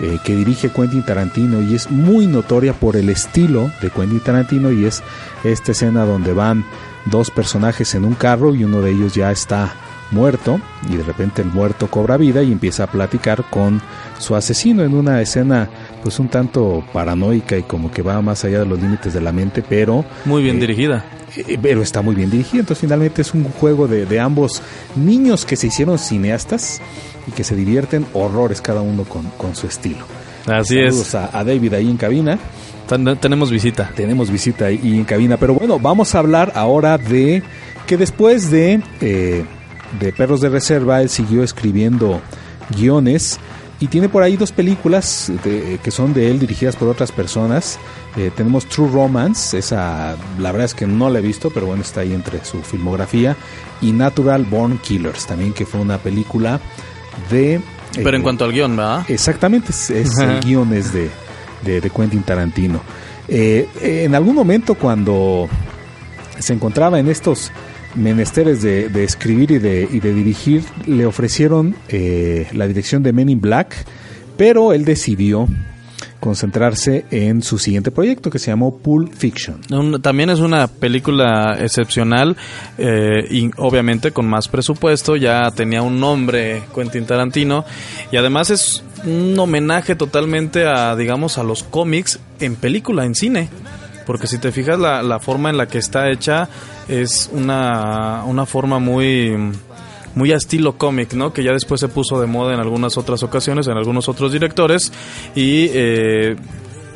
eh, 0.00 0.18
que 0.24 0.36
dirige 0.36 0.70
Quentin 0.70 1.04
Tarantino 1.04 1.62
y 1.62 1.74
es 1.74 1.90
muy 1.90 2.26
notoria 2.26 2.74
por 2.74 2.96
el 2.96 3.08
estilo 3.08 3.70
de 3.80 3.90
Quentin 3.90 4.20
Tarantino 4.20 4.70
y 4.70 4.84
es 4.84 5.02
esta 5.42 5.72
escena 5.72 6.04
donde 6.04 6.32
van 6.34 6.64
dos 7.06 7.30
personajes 7.30 7.94
en 7.94 8.04
un 8.04 8.14
carro 8.14 8.54
y 8.54 8.64
uno 8.64 8.82
de 8.82 8.90
ellos 8.90 9.14
ya 9.14 9.30
está 9.30 9.72
muerto 10.10 10.60
y 10.88 10.96
de 10.96 11.02
repente 11.02 11.42
el 11.42 11.48
muerto 11.48 11.88
cobra 11.88 12.16
vida 12.16 12.42
y 12.42 12.52
empieza 12.52 12.84
a 12.84 12.86
platicar 12.88 13.44
con 13.48 13.80
su 14.18 14.36
asesino 14.36 14.82
en 14.82 14.94
una 14.94 15.20
escena 15.20 15.68
pues 16.06 16.20
un 16.20 16.28
tanto 16.28 16.84
paranoica 16.92 17.56
y 17.58 17.62
como 17.64 17.90
que 17.90 18.00
va 18.02 18.22
más 18.22 18.44
allá 18.44 18.60
de 18.60 18.66
los 18.66 18.80
límites 18.80 19.12
de 19.12 19.20
la 19.20 19.32
mente 19.32 19.62
pero 19.68 20.04
Muy 20.24 20.42
bien 20.42 20.56
eh, 20.56 20.60
dirigida. 20.60 21.04
eh, 21.36 21.58
pero 21.60 21.82
está 21.82 22.00
muy 22.02 22.14
bien 22.14 22.30
dirigido. 22.30 22.60
Entonces, 22.60 22.80
finalmente 22.82 23.22
es 23.22 23.34
un 23.34 23.42
juego 23.44 23.88
de, 23.88 24.06
de 24.06 24.20
ambos 24.20 24.62
niños 24.94 25.44
que 25.44 25.56
se 25.56 25.66
hicieron 25.66 25.98
cineastas 25.98 26.80
y 27.26 27.32
que 27.32 27.42
se 27.44 27.56
divierten 27.56 28.06
horrores 28.12 28.60
cada 28.60 28.80
uno 28.82 29.02
con, 29.04 29.24
con 29.36 29.54
su 29.56 29.66
estilo. 29.66 30.04
Así 30.46 30.76
Saludos 30.76 31.08
es. 31.08 31.14
A, 31.16 31.36
a 31.36 31.42
David 31.42 31.74
ahí 31.74 31.90
en 31.90 31.96
cabina. 31.96 32.38
Ten- 32.88 33.16
tenemos 33.18 33.50
visita. 33.50 33.90
Tenemos 33.96 34.30
visita 34.30 34.66
ahí 34.66 34.78
en 34.96 35.04
cabina. 35.04 35.36
Pero 35.38 35.54
bueno, 35.54 35.80
vamos 35.80 36.14
a 36.14 36.20
hablar 36.20 36.52
ahora 36.54 36.98
de 36.98 37.42
que 37.88 37.96
después 37.96 38.50
de, 38.52 38.80
eh, 39.00 39.44
de 39.98 40.12
Perros 40.12 40.40
de 40.40 40.48
Reserva, 40.50 41.02
él 41.02 41.08
siguió 41.08 41.42
escribiendo 41.42 42.20
guiones. 42.76 43.38
Y 43.78 43.88
tiene 43.88 44.08
por 44.08 44.22
ahí 44.22 44.36
dos 44.38 44.52
películas 44.52 45.30
de- 45.44 45.78
que 45.82 45.90
son 45.90 46.14
de 46.14 46.30
él, 46.30 46.38
dirigidas 46.38 46.76
por 46.76 46.88
otras 46.88 47.12
personas. 47.12 47.78
Eh, 48.16 48.30
tenemos 48.34 48.64
True 48.66 48.90
Romance, 48.90 49.58
esa 49.58 50.16
la 50.38 50.50
verdad 50.52 50.64
es 50.64 50.74
que 50.74 50.86
no 50.86 51.10
la 51.10 51.18
he 51.18 51.22
visto, 51.22 51.50
pero 51.50 51.66
bueno, 51.66 51.82
está 51.82 52.00
ahí 52.00 52.14
entre 52.14 52.42
su 52.44 52.62
filmografía. 52.62 53.36
Y 53.82 53.92
Natural 53.92 54.44
Born 54.44 54.78
Killers, 54.78 55.26
también 55.26 55.52
que 55.52 55.66
fue 55.66 55.80
una 55.80 55.98
película 55.98 56.58
de... 57.30 57.60
Pero 57.94 58.10
en 58.10 58.20
eh, 58.20 58.22
cuanto 58.22 58.44
al 58.46 58.52
guion, 58.52 58.76
¿verdad? 58.76 59.04
Exactamente, 59.08 59.72
es, 59.72 59.90
es 59.90 60.18
el 60.18 60.40
guion 60.40 60.72
es 60.72 60.92
de, 60.94 61.10
de, 61.62 61.80
de 61.82 61.90
Quentin 61.90 62.22
Tarantino. 62.22 62.80
Eh, 63.28 63.68
en 63.82 64.14
algún 64.14 64.34
momento 64.34 64.74
cuando 64.74 65.48
se 66.38 66.52
encontraba 66.54 66.98
en 66.98 67.08
estos 67.08 67.50
menesteres 67.96 68.62
de, 68.62 68.88
de 68.88 69.04
escribir 69.04 69.50
y 69.50 69.58
de, 69.58 69.88
y 69.90 70.00
de 70.00 70.14
dirigir, 70.14 70.62
le 70.86 71.06
ofrecieron 71.06 71.74
eh, 71.88 72.46
la 72.52 72.66
dirección 72.66 73.02
de 73.02 73.12
Men 73.12 73.28
in 73.28 73.40
Black, 73.40 73.74
pero 74.36 74.72
él 74.72 74.84
decidió 74.84 75.48
concentrarse 76.20 77.04
en 77.10 77.42
su 77.42 77.58
siguiente 77.58 77.90
proyecto 77.90 78.30
que 78.30 78.38
se 78.38 78.50
llamó 78.50 78.78
Pulp 78.78 79.12
Fiction. 79.12 79.60
También 80.02 80.30
es 80.30 80.40
una 80.40 80.66
película 80.66 81.56
excepcional 81.60 82.36
eh, 82.78 83.26
y 83.30 83.50
obviamente 83.56 84.10
con 84.10 84.26
más 84.26 84.48
presupuesto, 84.48 85.16
ya 85.16 85.50
tenía 85.52 85.82
un 85.82 86.00
nombre 86.00 86.62
Quentin 86.74 87.06
Tarantino 87.06 87.64
y 88.10 88.16
además 88.16 88.50
es 88.50 88.82
un 89.04 89.38
homenaje 89.38 89.94
totalmente 89.94 90.66
a, 90.66 90.96
digamos, 90.96 91.38
a 91.38 91.44
los 91.44 91.62
cómics 91.62 92.18
en 92.40 92.56
película, 92.56 93.04
en 93.04 93.14
cine. 93.14 93.48
Porque 94.04 94.26
si 94.26 94.38
te 94.38 94.52
fijas 94.52 94.78
la 94.78 95.18
forma 95.18 95.50
en 95.50 95.56
la 95.56 95.66
que 95.66 95.78
está 95.78 96.10
hecha 96.10 96.48
es 96.88 97.30
una, 97.32 98.24
una 98.24 98.46
forma 98.46 98.78
muy 98.78 99.36
muy 100.14 100.32
a 100.32 100.36
estilo 100.36 100.78
cómic, 100.78 101.12
¿no? 101.12 101.32
Que 101.32 101.44
ya 101.44 101.52
después 101.52 101.78
se 101.78 101.88
puso 101.88 102.18
de 102.18 102.26
moda 102.26 102.54
en 102.54 102.60
algunas 102.60 102.96
otras 102.96 103.22
ocasiones, 103.22 103.66
en 103.66 103.76
algunos 103.76 104.08
otros 104.08 104.32
directores 104.32 104.90
y 105.34 105.68
eh, 105.74 106.36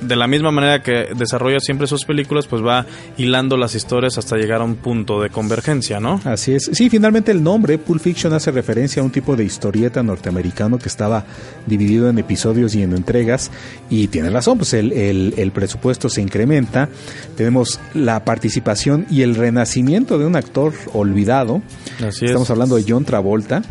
de 0.01 0.17
la 0.17 0.27
misma 0.27 0.51
manera 0.51 0.83
que 0.83 1.09
desarrolla 1.17 1.61
siempre 1.61 1.87
sus 1.87 2.05
películas, 2.05 2.47
pues 2.47 2.63
va 2.65 2.87
hilando 3.17 3.57
las 3.57 3.75
historias 3.75 4.17
hasta 4.19 4.37
llegar 4.37 4.61
a 4.61 4.65
un 4.65 4.77
punto 4.77 5.21
de 5.21 5.31
convergencia, 5.31 6.01
¿no? 6.01 6.21
Así 6.25 6.53
es. 6.55 6.71
Sí, 6.73 6.89
finalmente 6.91 7.31
el 7.33 7.43
nombre 7.43 7.79
Pulp 7.79 8.01
Fiction 8.01 8.33
hace 8.33 8.51
referencia 8.51 9.03
a 9.03 9.05
un 9.05 9.11
tipo 9.11 9.37
de 9.37 9.45
historieta 9.45 10.03
norteamericano 10.03 10.79
que 10.79 10.89
estaba 10.89 11.25
dividido 11.67 12.09
en 12.09 12.19
episodios 12.19 12.75
y 12.75 12.83
en 12.83 12.95
entregas. 12.95 13.51
Y 13.91 14.09
tiene 14.09 14.31
razón, 14.31 14.59
pues 14.59 14.73
el, 14.75 14.93
el- 14.93 15.35
el 15.37 15.51
presupuesto 15.53 16.09
se 16.09 16.23
incrementa. 16.23 16.89
Tenemos 17.37 17.81
la 17.95 18.25
participación 18.25 19.07
y 19.11 19.23
el 19.23 19.35
renacimiento 19.35 20.19
de 20.19 20.27
un 20.27 20.37
actor 20.37 20.73
olvidado. 20.93 21.63
Así 22.07 22.27
Estamos 22.27 22.47
es. 22.47 22.51
hablando 22.51 22.77
de 22.77 22.85
John 22.89 23.05
Travolta, 23.05 23.63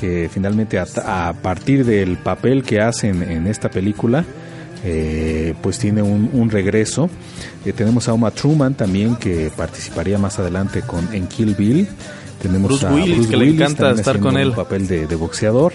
que 0.00 0.28
finalmente 0.32 0.78
a, 0.78 0.86
a 1.28 1.32
partir 1.34 1.84
del 1.84 2.16
papel 2.16 2.62
que 2.62 2.80
hace 2.80 3.08
en, 3.08 3.22
en 3.22 3.46
esta 3.46 3.70
película, 3.70 4.24
eh, 4.84 5.54
pues 5.62 5.78
tiene 5.78 6.02
un, 6.02 6.30
un 6.32 6.50
regreso. 6.50 7.08
Eh, 7.64 7.72
tenemos 7.72 8.08
a 8.08 8.12
Uma 8.12 8.30
Truman 8.30 8.74
también, 8.74 9.16
que 9.16 9.50
participaría 9.56 10.18
más 10.18 10.38
adelante 10.38 10.82
con 10.82 11.12
en 11.14 11.26
Kill 11.26 11.54
Bill. 11.54 11.88
Tenemos 12.40 12.68
Bruce 12.68 12.86
a 12.86 12.92
Willis, 12.92 13.26
que 13.26 13.36
le 13.36 13.48
encanta 13.48 13.90
estar 13.92 14.20
con 14.20 14.36
él. 14.36 14.50
Un 14.50 14.54
papel 14.54 14.86
de, 14.86 15.06
de 15.06 15.16
boxeador. 15.16 15.72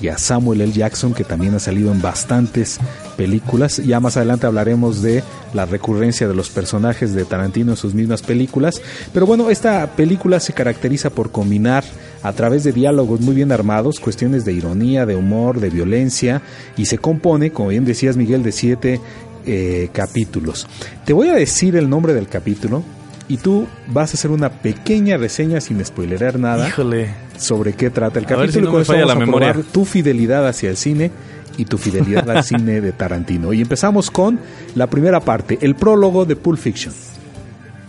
Y 0.00 0.06
a 0.06 0.16
Samuel 0.16 0.60
L. 0.60 0.72
Jackson, 0.72 1.12
que 1.12 1.24
también 1.24 1.54
ha 1.54 1.58
salido 1.58 1.90
en 1.90 2.00
bastantes 2.00 2.78
películas. 3.16 3.78
Ya 3.78 3.98
más 3.98 4.16
adelante 4.16 4.46
hablaremos 4.46 5.02
de 5.02 5.24
la 5.54 5.66
recurrencia 5.66 6.28
de 6.28 6.34
los 6.34 6.50
personajes 6.50 7.14
de 7.14 7.24
Tarantino 7.24 7.72
en 7.72 7.76
sus 7.76 7.94
mismas 7.94 8.22
películas. 8.22 8.80
Pero 9.12 9.26
bueno, 9.26 9.50
esta 9.50 9.88
película 9.96 10.38
se 10.38 10.52
caracteriza 10.52 11.10
por 11.10 11.32
combinar 11.32 11.82
a 12.22 12.32
través 12.32 12.64
de 12.64 12.72
diálogos 12.72 13.20
muy 13.20 13.34
bien 13.34 13.52
armados, 13.52 14.00
cuestiones 14.00 14.44
de 14.44 14.52
ironía, 14.52 15.06
de 15.06 15.14
humor, 15.16 15.60
de 15.60 15.70
violencia, 15.70 16.42
y 16.76 16.86
se 16.86 16.98
compone, 16.98 17.50
como 17.50 17.68
bien 17.68 17.84
decías 17.84 18.16
Miguel, 18.16 18.42
de 18.42 18.52
siete 18.52 19.00
eh, 19.46 19.88
capítulos. 19.92 20.66
Te 21.04 21.12
voy 21.12 21.28
a 21.28 21.34
decir 21.34 21.76
el 21.76 21.88
nombre 21.88 22.14
del 22.14 22.28
capítulo 22.28 22.82
y 23.28 23.36
tú 23.36 23.66
vas 23.88 24.10
a 24.12 24.14
hacer 24.14 24.30
una 24.30 24.50
pequeña 24.50 25.16
reseña 25.16 25.60
sin 25.60 25.84
spoilerar 25.84 26.38
nada 26.38 26.68
Híjole. 26.68 27.08
sobre 27.38 27.74
qué 27.74 27.90
trata 27.90 28.18
el 28.18 28.24
A 28.24 28.28
capítulo. 28.28 28.52
si 28.52 28.60
no 28.62 28.70
con 28.70 28.82
eso 28.82 28.92
vamos 28.92 29.06
la 29.06 29.12
a 29.12 29.16
memoria. 29.16 29.52
probar 29.52 29.70
tu 29.70 29.84
fidelidad 29.84 30.46
hacia 30.48 30.70
el 30.70 30.76
cine 30.76 31.10
y 31.56 31.64
tu 31.66 31.76
fidelidad 31.78 32.28
al 32.30 32.42
cine 32.44 32.80
de 32.80 32.92
Tarantino. 32.92 33.52
Y 33.52 33.60
empezamos 33.60 34.10
con 34.10 34.38
la 34.74 34.86
primera 34.88 35.20
parte, 35.20 35.58
el 35.60 35.74
prólogo 35.74 36.24
de 36.24 36.36
Pulp 36.36 36.58
Fiction. 36.58 36.94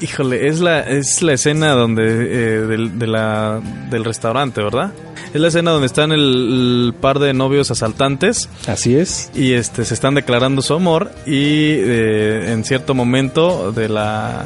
Híjole, 0.02 0.48
es 0.48 0.60
la, 0.62 0.80
es 0.80 1.22
la 1.22 1.34
escena 1.34 1.72
donde 1.74 2.04
eh, 2.04 2.60
del, 2.62 2.98
de 2.98 3.08
la, 3.08 3.60
del 3.90 4.06
restaurante, 4.06 4.62
¿verdad? 4.64 4.92
Es 5.34 5.42
la 5.42 5.50
escena 5.50 5.72
donde 5.72 5.88
están 5.88 6.12
el, 6.12 6.22
el 6.90 6.94
par 7.00 7.20
de 7.20 7.34
novios 7.34 7.70
asaltantes 7.70 8.50
Así 8.68 8.96
es. 8.96 9.30
y 9.36 9.54
este 9.54 9.84
se 9.86 9.94
están 9.94 10.16
declarando 10.16 10.62
su 10.62 10.74
amor 10.74 11.12
y 11.26 11.74
eh, 11.74 12.52
en 12.52 12.64
cierto 12.64 12.94
momento 12.96 13.72
de 13.72 13.90
la 13.90 14.46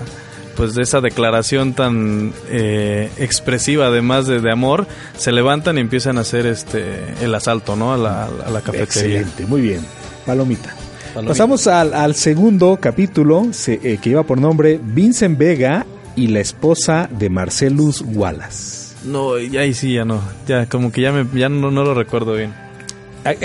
pues 0.57 0.75
de 0.75 0.83
esa 0.83 1.01
declaración 1.01 1.73
tan 1.73 2.33
eh, 2.49 3.09
expresiva 3.17 3.87
además 3.87 4.27
de, 4.27 4.39
de 4.41 4.51
amor 4.51 4.85
se 5.17 5.31
levantan 5.31 5.77
y 5.77 5.81
empiezan 5.81 6.17
a 6.17 6.21
hacer 6.21 6.45
este 6.45 6.83
el 7.21 7.33
asalto 7.33 7.75
no 7.75 7.93
a 7.93 7.97
la, 7.97 8.25
a 8.25 8.49
la 8.51 8.59
cafetería 8.61 9.21
Excelente, 9.21 9.45
muy 9.45 9.61
bien. 9.61 9.81
Palomita. 10.25 10.75
Palomita. 11.13 11.31
Pasamos 11.33 11.67
al, 11.67 11.93
al 11.93 12.15
segundo 12.15 12.77
capítulo 12.81 13.47
se- 13.51 13.79
eh, 13.83 13.97
que 14.01 14.09
lleva 14.09 14.23
por 14.23 14.39
nombre 14.39 14.79
Vincent 14.83 15.37
Vega 15.37 15.85
y 16.15 16.27
la 16.27 16.39
esposa 16.39 17.09
de 17.11 17.29
Marcellus 17.29 18.03
Wallace. 18.05 18.95
no 19.05 19.37
y 19.39 19.57
ahí 19.57 19.73
sí 19.73 19.93
ya 19.93 20.05
no 20.05 20.21
ya 20.47 20.65
como 20.67 20.91
que 20.91 21.01
ya 21.01 21.11
me 21.11 21.25
ya 21.37 21.49
no, 21.49 21.71
no 21.71 21.83
lo 21.83 21.93
recuerdo 21.93 22.33
bien 22.35 22.53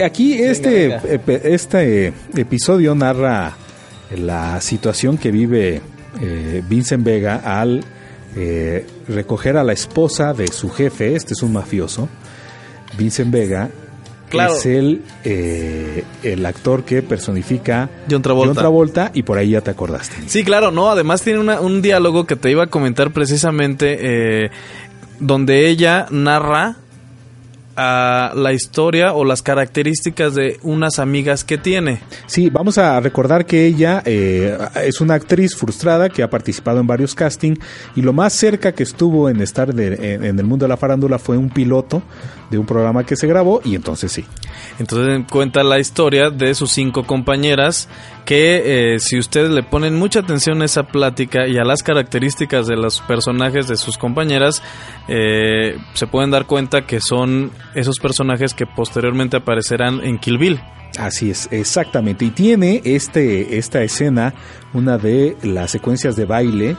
Aquí 0.04 0.34
este, 0.42 0.88
venga. 0.88 1.02
este 1.44 2.12
episodio 2.36 2.94
narra 2.96 3.56
la 4.16 4.60
situación 4.60 5.16
que 5.18 5.30
vive 5.30 5.80
eh, 6.20 6.62
Vincent 6.68 7.04
Vega 7.04 7.36
al 7.44 7.84
eh, 8.34 8.84
recoger 9.06 9.56
a 9.56 9.62
la 9.62 9.72
esposa 9.72 10.32
de 10.34 10.48
su 10.48 10.68
jefe, 10.70 11.14
este 11.14 11.34
es 11.34 11.42
un 11.44 11.52
mafioso, 11.52 12.08
Vincent 12.98 13.30
Vega, 13.30 13.70
Claro. 14.28 14.54
es 14.54 14.66
el, 14.66 15.02
eh, 15.24 16.04
el 16.22 16.44
actor 16.46 16.84
que 16.84 17.02
personifica 17.02 17.88
John 18.10 18.22
Travolta. 18.22 18.60
Travolta, 18.60 19.10
y 19.14 19.22
por 19.22 19.38
ahí 19.38 19.50
ya 19.50 19.60
te 19.60 19.70
acordaste. 19.70 20.16
Sí, 20.26 20.44
claro, 20.44 20.70
no, 20.70 20.90
además 20.90 21.22
tiene 21.22 21.38
una- 21.40 21.60
un 21.60 21.80
diálogo 21.82 22.26
que 22.26 22.36
te 22.36 22.50
iba 22.50 22.64
a 22.64 22.66
comentar 22.68 23.10
precisamente 23.12 23.96
eh, 24.00 24.50
donde 25.20 25.68
ella 25.68 26.06
narra 26.10 26.76
a 27.80 28.32
la 28.34 28.52
historia 28.52 29.12
o 29.14 29.24
las 29.24 29.40
características 29.40 30.34
de 30.34 30.58
unas 30.64 30.98
amigas 30.98 31.44
que 31.44 31.58
tiene. 31.58 32.00
Sí, 32.26 32.50
vamos 32.50 32.76
a 32.76 32.98
recordar 32.98 33.46
que 33.46 33.66
ella 33.66 34.02
eh, 34.04 34.58
es 34.84 35.00
una 35.00 35.14
actriz 35.14 35.54
frustrada 35.54 36.08
que 36.08 36.24
ha 36.24 36.28
participado 36.28 36.80
en 36.80 36.88
varios 36.88 37.14
castings 37.14 37.60
y 37.94 38.02
lo 38.02 38.12
más 38.12 38.32
cerca 38.32 38.72
que 38.72 38.82
estuvo 38.82 39.28
en 39.28 39.40
estar 39.40 39.72
de- 39.72 40.14
en, 40.14 40.24
en 40.24 40.38
el 40.40 40.44
mundo 40.44 40.64
de 40.64 40.70
la 40.70 40.76
farándula 40.76 41.20
fue 41.20 41.36
un 41.36 41.50
piloto 41.50 42.02
de 42.50 42.58
un 42.58 42.66
programa 42.66 43.04
que 43.04 43.16
se 43.16 43.26
grabó 43.26 43.60
y 43.64 43.74
entonces 43.74 44.12
sí. 44.12 44.24
Entonces 44.78 45.24
cuenta 45.30 45.62
la 45.62 45.78
historia 45.78 46.30
de 46.30 46.54
sus 46.54 46.70
cinco 46.70 47.04
compañeras 47.04 47.88
que 48.24 48.94
eh, 48.94 48.98
si 49.00 49.18
ustedes 49.18 49.50
le 49.50 49.62
ponen 49.62 49.94
mucha 49.96 50.20
atención 50.20 50.62
a 50.62 50.64
esa 50.64 50.84
plática 50.84 51.46
y 51.46 51.58
a 51.58 51.64
las 51.64 51.82
características 51.82 52.66
de 52.66 52.76
los 52.76 53.00
personajes 53.00 53.68
de 53.68 53.76
sus 53.76 53.96
compañeras, 53.96 54.62
eh, 55.08 55.78
se 55.94 56.06
pueden 56.06 56.30
dar 56.30 56.46
cuenta 56.46 56.86
que 56.86 57.00
son 57.00 57.50
esos 57.74 57.98
personajes 57.98 58.54
que 58.54 58.66
posteriormente 58.66 59.38
aparecerán 59.38 60.00
en 60.04 60.18
Kill 60.18 60.38
Bill. 60.38 60.60
Así 60.98 61.30
es, 61.30 61.48
exactamente. 61.52 62.24
Y 62.24 62.30
tiene 62.30 62.82
este, 62.84 63.56
esta 63.58 63.82
escena, 63.82 64.34
una 64.72 64.98
de 64.98 65.36
las 65.42 65.70
secuencias 65.70 66.16
de 66.16 66.24
baile 66.24 66.76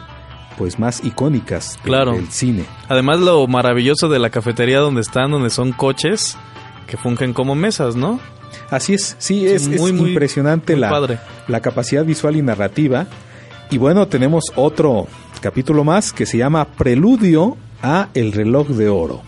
pues 0.59 0.77
más 0.77 1.01
icónicas 1.03 1.75
del- 1.77 1.83
Claro. 1.83 2.11
del 2.13 2.27
cine. 2.29 2.65
Además 2.89 3.19
lo 3.21 3.47
maravilloso 3.47 4.09
de 4.09 4.19
la 4.19 4.29
cafetería 4.29 4.79
donde 4.79 4.99
están, 5.01 5.31
donde 5.31 5.49
son 5.49 5.71
coches 5.71 6.37
que 6.85 6.97
fungen 6.97 7.33
como 7.33 7.55
mesas, 7.55 7.95
¿no? 7.95 8.19
Así 8.69 8.93
es, 8.93 9.15
sí, 9.19 9.47
es, 9.47 9.67
es 9.67 9.79
Muy, 9.79 9.93
muy- 9.93 10.09
impresionante 10.09 10.73
muy 10.73 10.81
la, 10.81 10.89
padre. 10.89 11.19
la 11.47 11.61
capacidad 11.61 12.03
visual 12.03 12.35
y 12.35 12.41
narrativa. 12.41 13.07
Y 13.71 13.77
bueno, 13.77 14.07
tenemos 14.09 14.51
otro 14.55 15.07
capítulo 15.41 15.83
más 15.85 16.11
que 16.11 16.25
se 16.25 16.37
llama 16.37 16.65
Preludio 16.65 17.55
a 17.81 18.09
El 18.13 18.33
reloj 18.33 18.67
de 18.67 18.89
oro. 18.89 19.21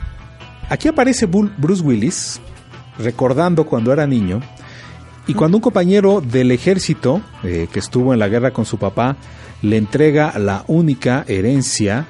Aquí 0.69 0.87
aparece 0.89 1.27
Bruce 1.27 1.81
Willis 1.81 2.41
recordando 2.99 3.65
cuando 3.65 3.93
era 3.93 4.05
niño 4.05 4.41
y 5.27 5.33
cuando 5.33 5.57
un 5.57 5.61
compañero 5.61 6.19
del 6.21 6.51
ejército 6.51 7.21
eh, 7.43 7.67
que 7.71 7.79
estuvo 7.79 8.11
en 8.13 8.19
la 8.19 8.27
guerra 8.27 8.51
con 8.51 8.65
su 8.65 8.77
papá 8.77 9.15
le 9.61 9.77
entrega 9.77 10.37
la 10.39 10.63
única 10.67 11.23
herencia 11.27 12.05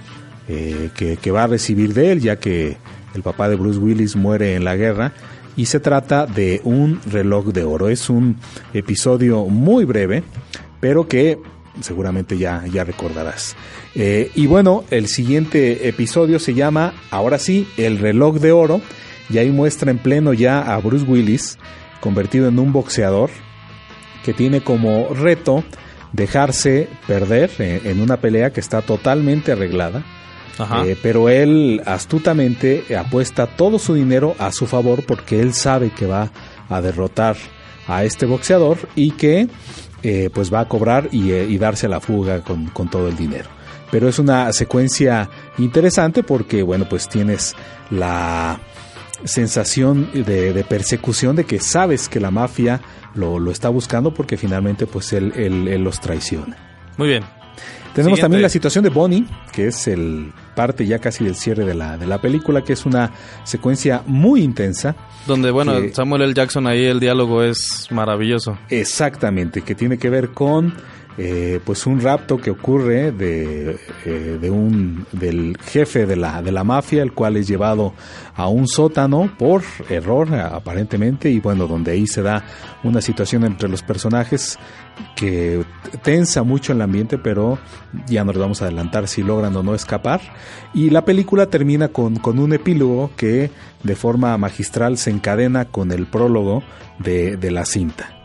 eh, 0.48 0.90
que, 0.96 1.18
que 1.18 1.32
va 1.32 1.44
a 1.44 1.48
recibir 1.48 1.94
de 1.94 2.12
él, 2.12 2.22
ya 2.22 2.38
que 2.38 2.78
el 3.14 3.22
papá 3.22 3.50
de 3.50 3.56
Bruce 3.56 3.80
Willis 3.80 4.16
muere 4.16 4.56
en 4.56 4.64
la 4.64 4.76
guerra, 4.76 5.14
y 5.56 5.66
se 5.66 5.80
trata 5.80 6.26
de 6.26 6.62
un 6.64 7.02
reloj 7.06 7.48
de 7.48 7.64
oro. 7.64 7.90
Es 7.90 8.10
un 8.10 8.38
episodio 8.74 9.46
muy 9.46 9.86
breve, 9.86 10.24
pero 10.80 11.08
que 11.08 11.40
seguramente 11.82 12.38
ya, 12.38 12.66
ya 12.72 12.84
recordarás. 12.84 13.56
Eh, 13.96 14.32
y 14.36 14.48
bueno, 14.48 14.84
el 14.90 15.08
siguiente 15.08 15.88
episodio 15.88 16.40
se 16.40 16.54
llama, 16.54 16.94
ahora 17.12 17.38
sí, 17.40 17.68
El 17.78 18.00
reloj 18.00 18.38
de 18.40 18.52
oro, 18.52 18.82
y 19.30 19.38
ahí 19.38 19.52
muestra 19.52 19.92
en 19.92 19.98
pleno 19.98 20.34
ya 20.34 20.62
a 20.62 20.78
Bruce 20.80 21.06
Willis 21.06 21.58
convertido 22.02 22.48
en 22.48 22.60
un 22.60 22.74
boxeador 22.74 23.30
que 24.26 24.34
tiene 24.34 24.62
como 24.62 25.10
reto 25.14 25.64
dejarse 26.14 26.90
perder 27.08 27.52
en, 27.60 27.86
en 27.86 28.02
una 28.02 28.18
pelea 28.18 28.52
que 28.52 28.60
está 28.60 28.82
totalmente 28.82 29.52
arreglada. 29.52 30.04
Ajá. 30.58 30.86
Eh, 30.86 30.98
pero 31.02 31.30
él 31.30 31.82
astutamente 31.86 32.84
apuesta 32.96 33.48
todo 33.48 33.80
su 33.80 33.94
dinero 33.94 34.36
a 34.38 34.52
su 34.52 34.68
favor 34.68 35.04
porque 35.06 35.40
él 35.40 35.54
sabe 35.54 35.90
que 35.90 36.06
va 36.06 36.30
a 36.70 36.82
derrotar 36.82 37.36
a 37.88 38.04
este 38.04 38.26
boxeador 38.26 38.78
y 38.96 39.12
que 39.12 39.48
eh, 40.04 40.30
pues 40.34 40.54
va 40.54 40.62
a 40.62 40.68
cobrar 40.68 41.10
y, 41.12 41.32
eh, 41.32 41.46
y 41.48 41.58
darse 41.58 41.88
la 41.88 42.00
fuga 42.00 42.42
con, 42.42 42.68
con 42.68 42.90
todo 42.90 43.08
el 43.08 43.16
dinero. 43.16 43.50
Pero 43.92 44.08
es 44.08 44.20
una 44.20 44.52
secuencia 44.54 45.30
interesante 45.58 46.24
porque 46.24 46.64
bueno 46.64 46.88
pues 46.88 47.10
tienes 47.10 47.56
la 47.90 48.60
sensación 49.26 50.10
de, 50.14 50.54
de 50.54 50.64
persecución 50.64 51.36
de 51.36 51.44
que 51.46 51.60
sabes 51.60 52.10
que 52.10 52.20
la 52.20 52.32
mafia 52.32 52.82
lo, 53.16 53.40
lo 53.40 53.52
está 53.52 53.70
buscando 53.70 54.14
porque 54.14 54.38
finalmente 54.38 54.88
pues 54.88 55.14
él, 55.14 55.34
él- 55.36 55.68
él 55.68 55.84
los 55.84 56.00
traiciona. 56.00 56.58
Muy 56.98 57.08
bien. 57.08 57.24
Tenemos 57.94 58.16
Siguiente. 58.18 58.22
también 58.22 58.42
la 58.44 58.50
situación 58.50 58.86
de 58.86 58.90
Bonnie, 58.90 59.26
que 59.52 59.68
es 59.68 59.86
el 59.90 60.32
parte 60.56 60.86
ya 60.86 61.00
casi 61.00 61.26
del 61.26 61.36
cierre 61.36 61.66
de 61.66 61.74
la, 61.74 61.98
de 61.98 62.08
la 62.08 62.22
película, 62.22 62.64
que 62.64 62.72
es 62.72 62.86
una 62.86 63.12
secuencia 63.44 64.02
muy 64.06 64.44
intensa. 64.44 64.96
Donde, 65.28 65.52
bueno, 65.52 65.74
que- 65.82 65.94
Samuel 65.94 66.22
L. 66.22 66.34
Jackson 66.34 66.68
ahí 66.68 66.86
el 66.86 67.02
diálogo 67.02 67.44
es 67.44 67.88
maravilloso. 67.92 68.58
Exactamente, 68.70 69.62
que 69.62 69.76
tiene 69.76 69.98
que 69.98 70.10
ver 70.10 70.30
con 70.30 70.74
eh, 71.18 71.60
pues 71.66 71.86
un 71.86 72.00
rapto 72.00 72.38
que 72.38 72.52
ocurre 72.52 73.12
de, 73.12 73.78
eh, 74.06 74.38
de 74.42 74.50
un 74.50 75.06
del 75.12 75.58
jefe 75.58 76.06
de 76.06 76.16
la 76.16 76.42
de 76.42 76.52
la 76.52 76.64
mafia, 76.64 77.04
el 77.04 77.12
cual 77.12 77.38
es 77.38 77.48
llevado 77.48 77.94
a 78.34 78.48
un 78.48 78.68
sótano 78.68 79.30
por 79.38 79.62
error 79.90 80.34
aparentemente 80.34 81.30
y 81.30 81.40
bueno 81.40 81.68
donde 81.68 81.92
ahí 81.92 82.08
se 82.08 82.22
da 82.22 82.44
una 82.84 83.02
situación 83.02 83.44
entre 83.44 83.68
los 83.68 83.84
personajes 83.84 84.58
que 85.16 85.66
tensa 86.04 86.44
mucho 86.44 86.74
el 86.74 86.82
ambiente, 86.82 87.18
pero 87.18 87.60
ya 88.08 88.24
nos 88.24 88.38
vamos 88.38 88.62
a 88.62 88.66
adelantar 88.66 89.08
si 89.08 89.24
logran 89.24 89.56
o 89.56 89.64
no 89.64 89.76
escapar. 89.76 90.22
Y 90.74 90.90
la 90.90 91.06
película 91.06 91.48
termina 91.48 91.90
con, 91.90 92.18
con 92.18 92.40
un 92.40 92.54
epílogo 92.54 93.12
que 93.16 93.52
de 93.84 93.96
forma 93.96 94.38
magistral 94.38 94.98
se 94.98 95.10
encadena 95.10 95.66
con 95.66 95.92
el 95.92 96.06
prólogo 96.08 96.64
de, 97.00 97.38
de 97.38 97.52
la 97.52 97.66
cinta. 97.66 98.21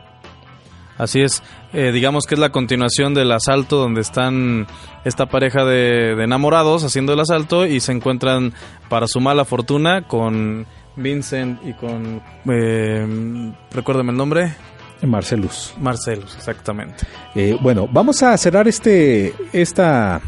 Así 0.98 1.20
es, 1.20 1.42
eh, 1.72 1.92
digamos 1.92 2.24
que 2.24 2.34
es 2.34 2.40
la 2.40 2.50
continuación 2.50 3.12
del 3.12 3.30
asalto 3.32 3.76
donde 3.76 4.00
están 4.00 4.66
esta 5.04 5.26
pareja 5.26 5.64
de, 5.64 6.14
de 6.16 6.24
enamorados 6.24 6.84
haciendo 6.84 7.12
el 7.12 7.20
asalto 7.20 7.66
y 7.66 7.80
se 7.80 7.92
encuentran 7.92 8.54
para 8.88 9.06
su 9.06 9.20
mala 9.20 9.44
fortuna 9.44 10.02
con 10.08 10.66
Vincent 10.96 11.60
y 11.64 11.74
con... 11.74 12.22
Eh, 12.50 13.52
recuérdame 13.70 14.12
el 14.12 14.16
nombre. 14.16 14.54
Marcelus. 15.02 15.74
Marcelus, 15.78 16.34
exactamente. 16.36 17.06
Eh, 17.34 17.56
bueno, 17.60 17.86
vamos 17.90 18.22
a 18.22 18.36
cerrar 18.38 18.66
este, 18.66 19.34
esta 19.52 20.20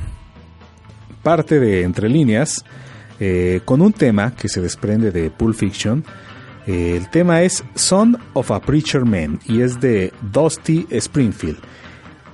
parte 1.23 1.59
de 1.59 1.83
Entre 1.83 2.09
Líneas 2.09 2.65
eh, 3.19 3.61
con 3.65 3.81
un 3.81 3.93
tema 3.93 4.35
que 4.35 4.49
se 4.49 4.61
desprende 4.61 5.11
de 5.11 5.31
Pulp 5.31 5.57
Fiction. 5.57 6.05
El 6.69 7.09
tema 7.09 7.41
es 7.41 7.65
Son 7.77 8.19
of 8.35 8.51
a 8.51 8.61
Preacher 8.61 9.07
Man 9.07 9.41
y 9.47 9.63
es 9.63 9.81
de 9.81 10.13
Dusty 10.21 10.87
Springfield. 10.91 11.57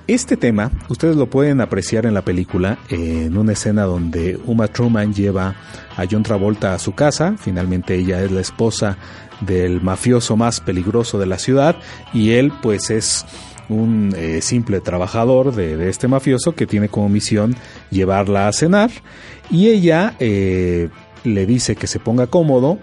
Este 0.07 0.35
tema 0.35 0.71
ustedes 0.89 1.15
lo 1.15 1.29
pueden 1.29 1.61
apreciar 1.61 2.05
en 2.05 2.13
la 2.13 2.21
película 2.21 2.77
en 2.89 3.37
una 3.37 3.53
escena 3.53 3.83
donde 3.83 4.37
Uma 4.45 4.67
Truman 4.67 5.13
lleva 5.13 5.55
a 5.95 6.03
John 6.11 6.23
Travolta 6.23 6.73
a 6.73 6.79
su 6.79 6.93
casa. 6.93 7.35
Finalmente 7.37 7.95
ella 7.95 8.21
es 8.21 8.29
la 8.29 8.41
esposa 8.41 8.97
del 9.39 9.79
mafioso 9.79 10.35
más 10.35 10.59
peligroso 10.59 11.17
de 11.17 11.27
la 11.27 11.39
ciudad 11.39 11.77
y 12.13 12.31
él 12.31 12.51
pues 12.61 12.89
es 12.89 13.25
un 13.69 14.13
eh, 14.17 14.41
simple 14.41 14.81
trabajador 14.81 15.55
de, 15.55 15.77
de 15.77 15.89
este 15.89 16.09
mafioso 16.09 16.55
que 16.55 16.67
tiene 16.67 16.89
como 16.89 17.07
misión 17.07 17.55
llevarla 17.89 18.49
a 18.49 18.51
cenar 18.51 18.91
y 19.49 19.69
ella 19.69 20.13
eh, 20.19 20.89
le 21.23 21.45
dice 21.45 21.77
que 21.77 21.87
se 21.87 21.99
ponga 21.99 22.27
cómodo 22.27 22.79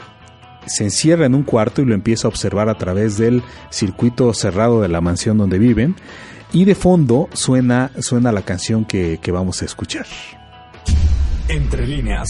se 0.66 0.84
encierra 0.84 1.26
en 1.26 1.34
un 1.34 1.42
cuarto 1.42 1.82
y 1.82 1.84
lo 1.84 1.94
empieza 1.94 2.28
a 2.28 2.30
observar 2.30 2.68
a 2.68 2.78
través 2.78 3.18
del 3.18 3.42
circuito 3.70 4.32
cerrado 4.34 4.80
de 4.80 4.88
la 4.88 5.00
mansión 5.00 5.38
donde 5.38 5.58
viven 5.58 5.96
y 6.52 6.64
de 6.64 6.74
fondo 6.74 7.28
suena, 7.32 7.90
suena 8.00 8.30
la 8.30 8.42
canción 8.42 8.84
que, 8.84 9.18
que 9.22 9.32
vamos 9.32 9.62
a 9.62 9.64
escuchar. 9.64 10.06
Entre 11.48 11.86
líneas. 11.86 12.28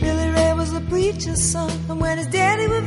Billy 0.00 0.30
Ray 0.30 0.54
was 0.54 0.72
a 0.72 0.80
preacher's 0.88 1.42
son, 1.42 1.70
and 1.88 2.00
when 2.00 2.18
his 2.18 2.28
daddy 2.28 2.68
would 2.68 2.86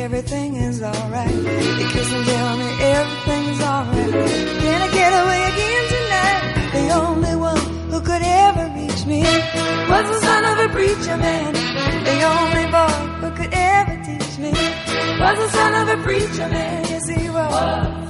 Everything 0.00 0.56
is 0.56 0.82
alright. 0.82 1.34
You 1.34 1.86
kiss 1.94 2.08
tell 2.08 2.56
me 2.56 2.68
everything's 2.96 3.60
alright. 3.60 4.12
Can 4.62 4.78
I 4.86 4.90
get 5.00 5.12
away 5.22 5.40
again 5.52 5.84
tonight? 5.94 6.42
The 6.76 6.86
only 7.02 7.36
one 7.36 7.64
who 7.90 8.00
could 8.00 8.22
ever 8.22 8.64
reach 8.76 9.04
me 9.06 9.20
was 9.92 10.04
the 10.12 10.20
son 10.26 10.42
of 10.52 10.56
a 10.66 10.68
preacher 10.72 11.16
man. 11.16 11.52
The 12.10 12.18
only 12.34 12.66
boy 12.76 12.98
who 13.20 13.30
could 13.36 13.52
ever 13.52 13.96
teach 14.08 14.38
me 14.38 14.52
was 15.22 15.36
the 15.38 15.48
son 15.50 15.72
of 15.80 15.86
a 15.98 16.02
preacher 16.02 16.48
man. 16.48 16.84
Yes. 16.88 17.08
He 17.08 17.28
was. 17.28 18.09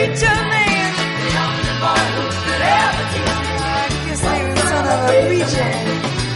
Preacher 0.00 0.40
man. 0.52 0.92
The 1.20 1.30
only 1.44 1.74
who 2.16 2.24
could 2.44 2.62
ever 2.80 3.04
me. 4.48 4.56
Son 4.56 4.86
of 4.94 5.00
a 5.04 5.18
preacher. 5.28 5.72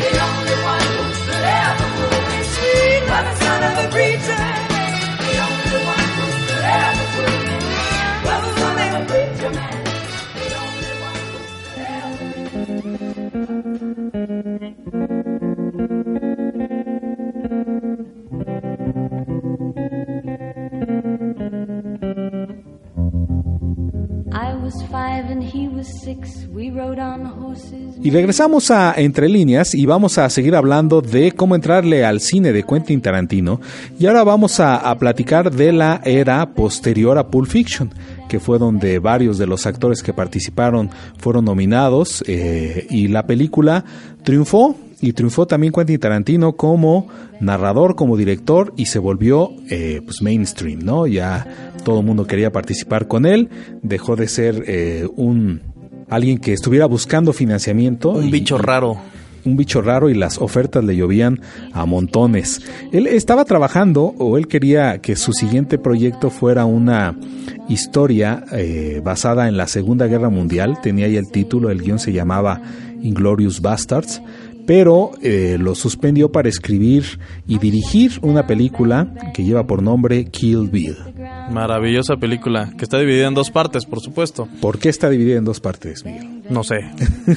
The 0.00 0.11
only 0.29 0.57
one 0.72 0.87
who 0.92 1.05
could 1.24 1.46
ever 1.62 1.88
fool 1.96 2.20
me. 2.29 2.38
Sweet 2.55 3.03
was 3.09 3.24
the 3.24 3.44
son 3.44 3.62
of 3.62 3.85
a 3.85 3.88
preacher. 3.90 4.63
Y 28.02 28.10
regresamos 28.10 28.70
a 28.70 28.94
Entre 28.96 29.28
líneas 29.28 29.74
y 29.74 29.86
vamos 29.86 30.18
a 30.18 30.28
seguir 30.30 30.54
hablando 30.54 31.00
de 31.00 31.32
cómo 31.32 31.54
entrarle 31.54 32.04
al 32.04 32.20
cine 32.20 32.52
de 32.52 32.62
Quentin 32.62 33.00
Tarantino. 33.00 33.60
Y 33.98 34.06
ahora 34.06 34.24
vamos 34.24 34.60
a, 34.60 34.76
a 34.76 34.98
platicar 34.98 35.50
de 35.50 35.72
la 35.72 36.00
era 36.04 36.54
posterior 36.54 37.18
a 37.18 37.28
Pulp 37.28 37.48
Fiction, 37.48 37.90
que 38.28 38.40
fue 38.40 38.58
donde 38.58 38.98
varios 38.98 39.38
de 39.38 39.46
los 39.46 39.66
actores 39.66 40.02
que 40.02 40.12
participaron 40.12 40.90
fueron 41.18 41.44
nominados 41.44 42.22
eh, 42.26 42.86
y 42.90 43.08
la 43.08 43.26
película 43.26 43.84
triunfó. 44.22 44.76
Y 45.00 45.12
triunfó 45.12 45.46
también 45.46 45.70
Quentin 45.70 46.00
Tarantino 46.00 46.54
como 46.54 47.08
narrador, 47.38 47.94
como 47.94 48.16
director 48.16 48.72
y 48.76 48.86
se 48.86 48.98
volvió 48.98 49.50
eh, 49.68 50.00
pues 50.02 50.22
mainstream, 50.22 50.78
¿no? 50.82 51.06
Ya 51.06 51.73
todo 51.84 52.00
el 52.00 52.06
mundo 52.06 52.26
quería 52.26 52.50
participar 52.50 53.06
con 53.06 53.26
él, 53.26 53.48
dejó 53.82 54.16
de 54.16 54.26
ser 54.28 54.64
eh, 54.66 55.06
un 55.16 55.60
alguien 56.08 56.38
que 56.38 56.52
estuviera 56.52 56.86
buscando 56.86 57.32
financiamiento. 57.32 58.10
Un 58.10 58.28
y- 58.28 58.30
bicho 58.30 58.58
raro. 58.58 58.96
un 59.44 59.56
bicho 59.56 59.82
raro 59.82 60.08
y 60.08 60.14
las 60.14 60.38
ofertas 60.38 60.82
le 60.84 60.96
llovían 60.96 61.40
a 61.72 61.84
montones. 61.86 62.60
Él 62.92 63.06
estaba 63.06 63.44
trabajando 63.44 64.14
o 64.18 64.38
él 64.38 64.48
quería 64.48 64.98
que 64.98 65.16
su 65.16 65.32
siguiente 65.32 65.76
proyecto 65.78 66.30
fuera 66.30 66.64
una 66.64 67.14
historia 67.68 68.44
eh, 68.52 69.00
basada 69.04 69.48
en 69.48 69.56
la 69.56 69.66
Segunda 69.66 70.06
Guerra 70.06 70.30
Mundial. 70.30 70.78
Tenía 70.82 71.08
ya 71.08 71.18
el 71.20 71.30
título, 71.30 71.70
el 71.70 71.82
guion 71.82 71.98
se 71.98 72.12
llamaba 72.12 72.60
Inglorious 73.02 73.60
Bastards. 73.60 74.22
Pero 74.66 75.10
eh, 75.20 75.58
lo 75.60 75.74
suspendió 75.74 76.32
para 76.32 76.48
escribir 76.48 77.04
y 77.46 77.58
dirigir 77.58 78.12
una 78.22 78.46
película 78.46 79.12
que 79.34 79.44
lleva 79.44 79.66
por 79.66 79.82
nombre 79.82 80.24
Kill 80.24 80.68
Bill. 80.70 80.96
Maravillosa 81.50 82.16
película, 82.16 82.70
que 82.76 82.85
está 82.85 82.98
dividida 82.98 83.26
en 83.28 83.35
dos 83.35 83.50
partes, 83.50 83.85
por 83.85 84.00
supuesto. 84.00 84.48
¿Por 84.61 84.78
qué 84.78 84.88
está 84.88 85.09
dividida 85.11 85.37
en 85.38 85.44
dos 85.44 85.61
partes, 85.61 86.04
Miguel? 86.04 86.42
No 86.50 86.64
sé. 86.64 86.76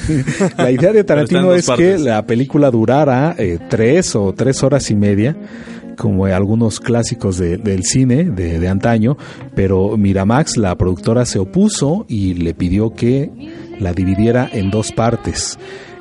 La 0.58 0.70
idea 0.70 0.92
de 0.92 1.04
Tarantino 1.04 1.52
es 1.54 1.68
que 1.70 1.98
la 1.98 2.26
película 2.26 2.70
durara 2.70 3.34
eh, 3.38 3.58
tres 3.68 4.14
o 4.16 4.32
tres 4.32 4.62
horas 4.62 4.90
y 4.90 4.96
media, 4.96 5.36
como 5.96 6.26
algunos 6.26 6.80
clásicos 6.80 7.38
de- 7.38 7.56
del 7.58 7.84
cine 7.84 8.24
de, 8.24 8.58
de 8.58 8.68
antaño, 8.68 9.16
pero 9.54 9.96
Miramax, 9.96 10.56
la 10.56 10.76
productora, 10.76 11.24
se 11.24 11.38
opuso 11.38 12.04
y 12.08 12.34
le 12.34 12.54
pidió 12.54 12.90
que 12.94 13.30
la 13.80 13.92
dividiera 13.92 14.48
en 14.52 14.70
dos 14.70 14.92
partes. 14.92 15.58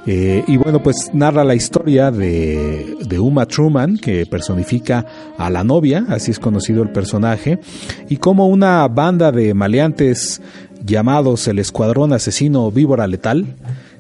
Eh, 0.09 0.45
y 0.47 0.55
bueno, 0.55 0.81
pues 0.81 1.11
narra 1.13 1.43
la 1.43 1.53
historia 1.53 2.11
de, 2.11 2.95
de 3.05 3.19
Uma 3.19 3.45
Truman, 3.45 3.97
que 3.97 4.25
personifica 4.25 5.05
a 5.37 5.49
la 5.49 5.65
novia, 5.65 6.05
así 6.07 6.31
es 6.31 6.39
conocido 6.39 6.81
el 6.81 6.91
personaje, 6.91 7.59
y 8.07 8.15
como 8.15 8.47
una 8.47 8.87
banda 8.87 9.33
de 9.33 9.53
maleantes 9.53 10.41
llamados 10.85 11.45
el 11.49 11.59
Escuadrón 11.59 12.13
Asesino 12.13 12.71
Víbora 12.71 13.05
Letal, 13.05 13.57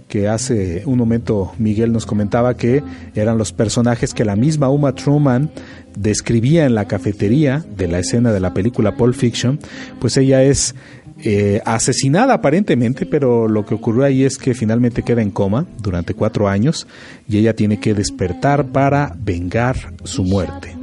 que 0.07 0.29
hace 0.29 0.83
un 0.85 0.97
momento 0.97 1.51
Miguel 1.57 1.91
nos 1.91 2.05
comentaba 2.05 2.55
que 2.55 2.81
eran 3.13 3.37
los 3.37 3.51
personajes 3.51 4.13
que 4.13 4.23
la 4.23 4.37
misma 4.37 4.69
Uma 4.69 4.95
Truman 4.95 5.49
describía 5.97 6.65
en 6.65 6.75
la 6.75 6.85
cafetería 6.85 7.65
de 7.75 7.87
la 7.87 7.99
escena 7.99 8.31
de 8.31 8.39
la 8.39 8.53
película 8.53 8.95
Pulp 8.95 9.15
Fiction, 9.15 9.59
pues 9.99 10.15
ella 10.15 10.43
es 10.43 10.75
eh, 11.23 11.61
asesinada 11.65 12.35
aparentemente, 12.35 13.05
pero 13.05 13.47
lo 13.47 13.65
que 13.65 13.75
ocurrió 13.75 14.03
ahí 14.03 14.23
es 14.23 14.37
que 14.37 14.53
finalmente 14.53 15.03
queda 15.03 15.21
en 15.21 15.31
coma 15.31 15.65
durante 15.81 16.13
cuatro 16.13 16.47
años 16.47 16.87
y 17.27 17.37
ella 17.37 17.55
tiene 17.55 17.79
que 17.79 17.93
despertar 17.93 18.67
para 18.67 19.15
vengar 19.17 19.93
su 20.03 20.23
muerte. 20.23 20.75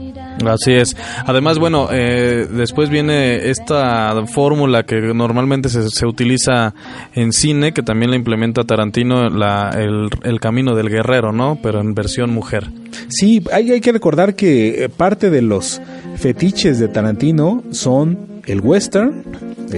Así 0.44 0.72
es. 0.72 0.96
Además, 1.26 1.58
bueno, 1.58 1.88
eh, 1.92 2.46
después 2.50 2.90
viene 2.90 3.48
esta 3.50 4.26
fórmula 4.26 4.82
que 4.82 4.96
normalmente 5.14 5.68
se, 5.68 5.88
se 5.88 6.06
utiliza 6.06 6.74
en 7.14 7.32
cine, 7.32 7.72
que 7.72 7.82
también 7.82 8.10
la 8.10 8.16
implementa 8.16 8.64
Tarantino, 8.64 9.30
la, 9.30 9.70
el, 9.76 10.08
el 10.24 10.40
camino 10.40 10.74
del 10.74 10.90
guerrero, 10.90 11.32
¿no? 11.32 11.58
Pero 11.62 11.80
en 11.80 11.94
versión 11.94 12.30
mujer. 12.30 12.68
Sí, 13.08 13.42
hay, 13.52 13.70
hay 13.70 13.80
que 13.80 13.92
recordar 13.92 14.34
que 14.34 14.84
eh, 14.84 14.88
parte 14.88 15.30
de 15.30 15.42
los 15.42 15.80
fetiches 16.16 16.78
de 16.78 16.88
Tarantino 16.88 17.62
son 17.70 18.18
el 18.46 18.60
western, 18.60 19.22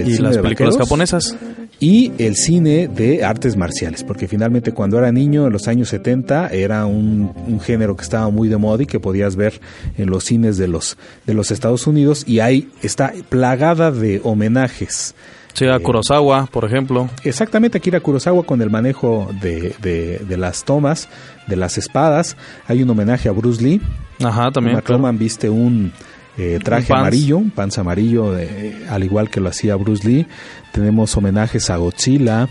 el 0.01 0.07
Y 0.09 0.11
cine 0.15 0.27
las 0.27 0.35
de 0.37 0.41
películas 0.41 0.73
vaqueros, 0.75 0.87
japonesas. 0.87 1.35
y 1.79 2.11
el 2.17 2.35
cine 2.35 2.87
de 2.87 3.23
artes 3.23 3.55
marciales, 3.55 4.03
porque 4.03 4.27
finalmente 4.27 4.71
cuando 4.71 4.97
era 4.97 5.11
niño 5.11 5.47
en 5.47 5.53
los 5.53 5.67
años 5.67 5.89
70 5.89 6.49
era 6.49 6.85
un, 6.85 7.31
un 7.47 7.59
género 7.59 7.95
que 7.95 8.03
estaba 8.03 8.29
muy 8.29 8.47
de 8.49 8.57
moda 8.57 8.83
y 8.83 8.85
que 8.85 8.99
podías 8.99 9.35
ver 9.35 9.59
en 9.97 10.09
los 10.09 10.23
cines 10.23 10.57
de 10.57 10.67
los 10.67 10.97
de 11.25 11.33
los 11.33 11.51
Estados 11.51 11.85
Unidos 11.87 12.23
y 12.27 12.39
ahí 12.39 12.69
está 12.81 13.13
plagada 13.29 13.91
de 13.91 14.21
homenajes. 14.23 15.15
Sí, 15.53 15.65
a 15.65 15.79
Kurosawa, 15.79 16.45
por 16.51 16.65
ejemplo. 16.65 17.09
Exactamente, 17.23 17.79
Akira 17.79 17.99
Kurosawa 17.99 18.43
con 18.43 18.61
el 18.61 18.69
manejo 18.69 19.27
de, 19.41 19.73
de- 19.81 20.19
de 20.19 20.37
las 20.37 20.63
tomas, 20.63 21.09
de 21.47 21.55
las 21.55 21.79
espadas. 21.79 22.37
Hay 22.67 22.83
un 22.83 22.89
homenaje 22.91 23.27
a 23.27 23.31
Bruce 23.31 23.63
Lee. 23.63 23.81
Ajá, 24.23 24.51
también. 24.51 24.79
Uma 24.87 25.11
viste 25.13 25.49
un 25.49 25.91
eh, 26.37 26.59
traje 26.63 26.87
pants. 26.87 27.01
amarillo, 27.01 27.41
pants 27.55 27.77
amarillo, 27.77 28.31
de- 28.33 28.85
al 28.89 29.03
igual 29.03 29.29
que 29.29 29.39
lo 29.39 29.49
hacía 29.49 29.75
Bruce 29.75 30.07
Lee. 30.07 30.27
Tenemos 30.71 31.15
homenajes 31.17 31.69
a 31.69 31.77
Godzilla, 31.77 32.47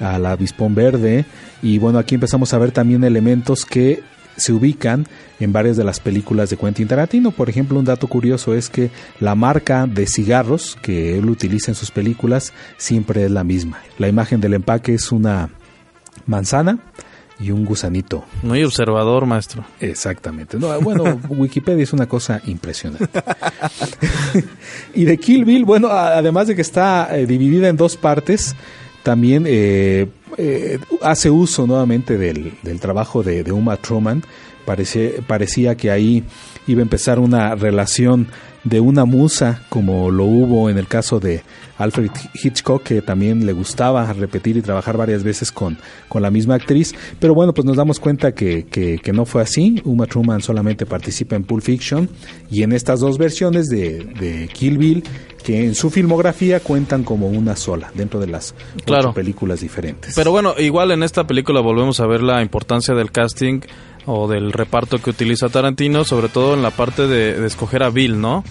al 0.00 0.26
avispón 0.26 0.74
verde. 0.74 1.24
Y 1.62 1.78
bueno, 1.78 1.98
aquí 1.98 2.14
empezamos 2.16 2.52
a 2.54 2.58
ver 2.58 2.72
también 2.72 3.04
elementos 3.04 3.64
que 3.64 4.02
se 4.36 4.52
ubican 4.52 5.06
en 5.40 5.52
varias 5.52 5.76
de 5.76 5.82
las 5.82 5.98
películas 5.98 6.48
de 6.50 6.56
Quentin 6.56 6.86
Tarantino. 6.86 7.32
Por 7.32 7.48
ejemplo, 7.50 7.78
un 7.78 7.84
dato 7.84 8.06
curioso 8.06 8.54
es 8.54 8.68
que 8.70 8.90
la 9.20 9.34
marca 9.34 9.86
de 9.86 10.06
cigarros 10.06 10.76
que 10.80 11.18
él 11.18 11.28
utiliza 11.28 11.72
en 11.72 11.74
sus 11.74 11.90
películas 11.90 12.52
siempre 12.76 13.24
es 13.24 13.30
la 13.32 13.42
misma. 13.44 13.78
La 13.98 14.06
imagen 14.08 14.40
del 14.40 14.54
empaque 14.54 14.94
es 14.94 15.10
una 15.10 15.50
manzana 16.26 16.78
y 17.40 17.50
un 17.52 17.64
gusanito. 17.64 18.24
Muy 18.42 18.64
observador, 18.64 19.24
maestro. 19.26 19.64
Exactamente. 19.80 20.58
No, 20.58 20.80
bueno, 20.80 21.20
Wikipedia 21.28 21.84
es 21.84 21.92
una 21.92 22.06
cosa 22.06 22.40
impresionante. 22.46 23.06
y 24.94 25.04
de 25.04 25.18
Kill 25.18 25.44
Bill, 25.44 25.64
bueno, 25.64 25.88
además 25.88 26.46
de 26.48 26.54
que 26.56 26.62
está 26.62 27.16
eh, 27.16 27.26
dividida 27.26 27.68
en 27.68 27.76
dos 27.76 27.96
partes, 27.96 28.54
también 29.02 29.44
eh, 29.46 30.08
eh, 30.36 30.78
hace 31.02 31.30
uso 31.30 31.66
nuevamente 31.66 32.18
del, 32.18 32.54
del 32.62 32.80
trabajo 32.80 33.22
de, 33.22 33.44
de 33.44 33.52
Uma 33.52 33.76
Truman. 33.76 34.22
Parece- 34.66 35.22
parecía 35.26 35.76
que 35.76 35.90
ahí 35.90 36.24
iba 36.66 36.80
a 36.80 36.82
empezar 36.82 37.18
una 37.18 37.54
relación 37.54 38.26
de 38.64 38.80
una 38.80 39.04
musa, 39.04 39.62
como 39.68 40.10
lo 40.10 40.24
hubo 40.24 40.68
en 40.68 40.78
el 40.78 40.86
caso 40.88 41.20
de 41.20 41.42
Alfred 41.78 42.10
Hitchcock, 42.34 42.82
que 42.82 43.00
también 43.02 43.46
le 43.46 43.52
gustaba 43.52 44.12
repetir 44.12 44.56
y 44.56 44.62
trabajar 44.62 44.96
varias 44.96 45.22
veces 45.22 45.52
con, 45.52 45.78
con 46.08 46.22
la 46.22 46.30
misma 46.30 46.56
actriz. 46.56 46.94
Pero 47.20 47.34
bueno, 47.34 47.54
pues 47.54 47.64
nos 47.64 47.76
damos 47.76 48.00
cuenta 48.00 48.32
que, 48.32 48.66
que- 48.66 48.98
que 48.98 49.12
no 49.12 49.24
fue 49.24 49.42
así. 49.42 49.80
Uma 49.84 50.06
Truman 50.06 50.42
solamente 50.42 50.86
participa 50.86 51.36
en 51.36 51.44
Pulp 51.44 51.62
Fiction 51.62 52.08
y 52.50 52.62
en 52.64 52.72
estas 52.72 53.00
dos 53.00 53.16
versiones 53.16 53.68
de, 53.68 54.04
de 54.18 54.48
Kill 54.52 54.76
Bill, 54.76 55.04
que 55.44 55.64
en 55.64 55.74
su 55.76 55.88
filmografía 55.88 56.58
cuentan 56.60 57.04
como 57.04 57.28
una 57.28 57.54
sola, 57.54 57.90
dentro 57.94 58.18
de 58.18 58.26
las 58.26 58.54
ocho 58.74 58.84
Claro. 58.84 59.14
películas 59.14 59.60
diferentes. 59.60 60.14
Pero 60.16 60.32
bueno, 60.32 60.54
igual 60.58 60.90
en 60.90 61.04
esta 61.04 61.26
película 61.26 61.60
volvemos 61.60 62.00
a 62.00 62.06
ver 62.06 62.22
la 62.22 62.42
importancia 62.42 62.92
del 62.94 63.12
casting 63.12 63.60
o 64.10 64.26
del 64.26 64.52
reparto 64.52 64.98
que 64.98 65.10
utiliza 65.10 65.48
Tarantino, 65.50 66.02
sobre 66.02 66.28
todo 66.28 66.54
en 66.54 66.62
la 66.62 66.70
parte 66.70 67.06
de, 67.06 67.38
de 67.38 67.46
escoger 67.46 67.82
a 67.82 67.90
Bill, 67.90 68.18
¿no? 68.20 68.42